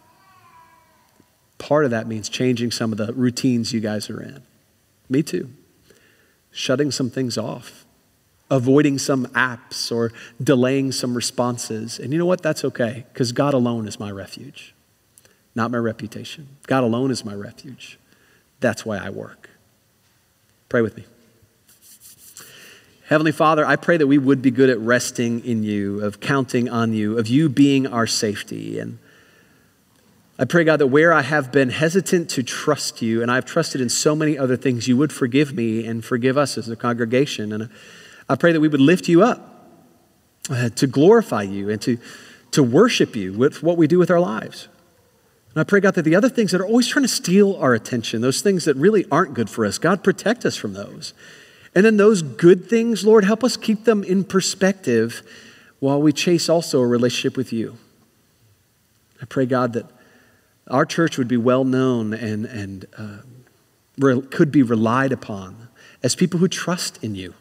Part 1.59 1.85
of 1.85 1.91
that 1.91 2.07
means 2.07 2.29
changing 2.29 2.71
some 2.71 2.93
of 2.93 2.99
the 2.99 3.13
routines 3.13 3.73
you 3.73 3.81
guys 3.81 4.09
are 4.09 4.23
in. 4.23 4.41
Me 5.09 5.25
too. 5.25 5.51
Shutting 6.53 6.93
some 6.93 7.11
things 7.11 7.37
off 7.37 7.84
avoiding 8.51 8.99
some 8.99 9.27
apps 9.29 9.91
or 9.91 10.13
delaying 10.43 10.93
some 10.93 11.15
responses. 11.15 11.99
And 11.99 12.13
you 12.13 12.19
know 12.19 12.27
what? 12.27 12.43
That's 12.43 12.65
okay 12.65 13.05
because 13.13 13.33
God 13.33 13.55
alone 13.55 13.89
is 13.89 13.99
my 13.99 14.11
refuge, 14.11 14.75
not 15.55 15.71
my 15.71 15.79
reputation. 15.79 16.49
God 16.67 16.85
alone 16.85 17.11
is 17.11 17.25
my 17.25 17.35
refuge. 17.35 17.99
That's 18.61 18.85
why 18.85 18.99
I 18.99 19.11
work. 19.11 19.51
Pray 20.69 20.83
with 20.83 20.97
me. 20.97 21.05
Heavenly 23.09 23.33
Father, 23.33 23.67
I 23.67 23.77
pray 23.77 23.99
that 23.99 24.07
we 24.07 24.17
would 24.17 24.41
be 24.41 24.51
good 24.51 24.71
at 24.71 24.79
resting 24.79 25.45
in 25.45 25.63
you, 25.63 26.03
of 26.03 26.21
counting 26.21 26.71
on 26.71 26.95
you, 26.95 27.19
of 27.19 27.29
you 27.29 27.51
being 27.51 27.87
our 27.87 28.07
safety. 28.07 28.79
And 28.79 28.99
I 30.39 30.47
pray, 30.47 30.65
God, 30.65 30.79
that 30.79 30.87
where 30.87 31.13
I 31.13 31.21
have 31.21 31.53
been 31.53 31.69
hesitant 31.69 32.31
to 32.31 32.43
trust 32.43 33.03
you, 33.03 33.21
and 33.21 33.31
I've 33.31 33.45
trusted 33.45 33.83
in 33.83 33.91
so 33.91 34.17
many 34.17 34.39
other 34.39 34.57
things, 34.57 34.89
you 34.89 34.97
would 34.97 35.13
forgive 35.13 35.53
me 35.53 35.87
and 35.87 36.03
forgive 36.03 36.39
us 36.39 36.57
as 36.57 36.69
a 36.71 36.77
congregation. 36.77 37.53
And 37.53 37.69
I 38.29 38.37
pray 38.37 38.53
that 38.53 38.61
we 38.61 38.69
would 38.69 38.81
lift 38.81 39.09
you 39.09 39.23
up 39.23 39.55
uh, 40.51 40.71
to 40.71 40.87
glorify 40.87 41.43
you 41.43 41.71
and 41.71 41.81
to, 41.83 41.99
to 42.53 42.63
worship 42.63 43.17
you 43.17 43.33
with 43.33 43.63
what 43.63 43.77
we 43.77 43.87
do 43.87 43.99
with 43.99 44.11
our 44.11 44.21
lives. 44.21 44.69
And 45.55 45.61
I 45.61 45.65
pray, 45.65 45.81
God, 45.81 45.95
that 45.95 46.03
the 46.03 46.17
other 46.17 46.29
things 46.29 46.51
that 46.53 46.61
are 46.61 46.67
always 46.67 46.89
trying 46.89 47.05
to 47.05 47.09
steal 47.09 47.57
our 47.57 47.75
attention, 47.75 48.21
those 48.21 48.41
things 48.41 48.65
that 48.65 48.77
really 48.77 49.05
aren't 49.11 49.35
good 49.35 49.49
for 49.49 49.65
us, 49.65 49.79
God, 49.79 50.03
protect 50.03 50.45
us 50.45 50.57
from 50.57 50.73
those. 50.73 51.15
And 51.75 51.85
then 51.85 51.97
those 51.97 52.23
good 52.23 52.69
things, 52.69 53.05
Lord, 53.05 53.25
help 53.25 53.45
us 53.45 53.57
keep 53.57 53.85
them 53.85 54.05
in 54.05 54.25
perspective 54.25 55.23
while 55.81 56.01
we 56.01 56.13
chase 56.13 56.49
also 56.49 56.81
a 56.81 56.87
relationship 56.87 57.37
with 57.37 57.53
you. 57.53 57.77
I 59.21 59.27
pray, 59.27 59.47
God, 59.47 59.75
that 59.75 59.87
our 60.69 60.87
church 60.87 61.19
would 61.19 61.29
be 61.29 61.37
well 61.37 61.65
known 61.65 62.13
and, 62.13 62.47
and 62.47 62.87
uh, 62.97 63.19
re- 63.99 64.23
could 64.23 64.51
be 64.51 64.63
relied 64.63 65.13
upon 65.13 65.69
as 66.03 66.15
people 66.15 66.41
who 66.41 66.49
trust 66.49 67.03
in 67.03 67.15
you 67.15 67.35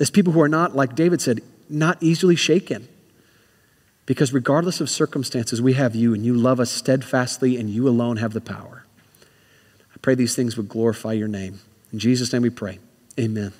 as 0.00 0.10
people 0.10 0.32
who 0.32 0.40
are 0.40 0.48
not, 0.48 0.74
like 0.74 0.96
David 0.96 1.20
said, 1.20 1.40
not 1.68 1.98
easily 2.00 2.34
shaken. 2.34 2.88
Because 4.06 4.32
regardless 4.32 4.80
of 4.80 4.90
circumstances, 4.90 5.62
we 5.62 5.74
have 5.74 5.94
you 5.94 6.14
and 6.14 6.26
you 6.26 6.34
love 6.34 6.58
us 6.58 6.70
steadfastly 6.70 7.56
and 7.58 7.70
you 7.70 7.86
alone 7.88 8.16
have 8.16 8.32
the 8.32 8.40
power. 8.40 8.84
I 9.20 9.98
pray 10.02 10.16
these 10.16 10.34
things 10.34 10.56
would 10.56 10.68
glorify 10.68 11.12
your 11.12 11.28
name. 11.28 11.60
In 11.92 12.00
Jesus' 12.00 12.32
name 12.32 12.42
we 12.42 12.50
pray. 12.50 12.80
Amen. 13.20 13.52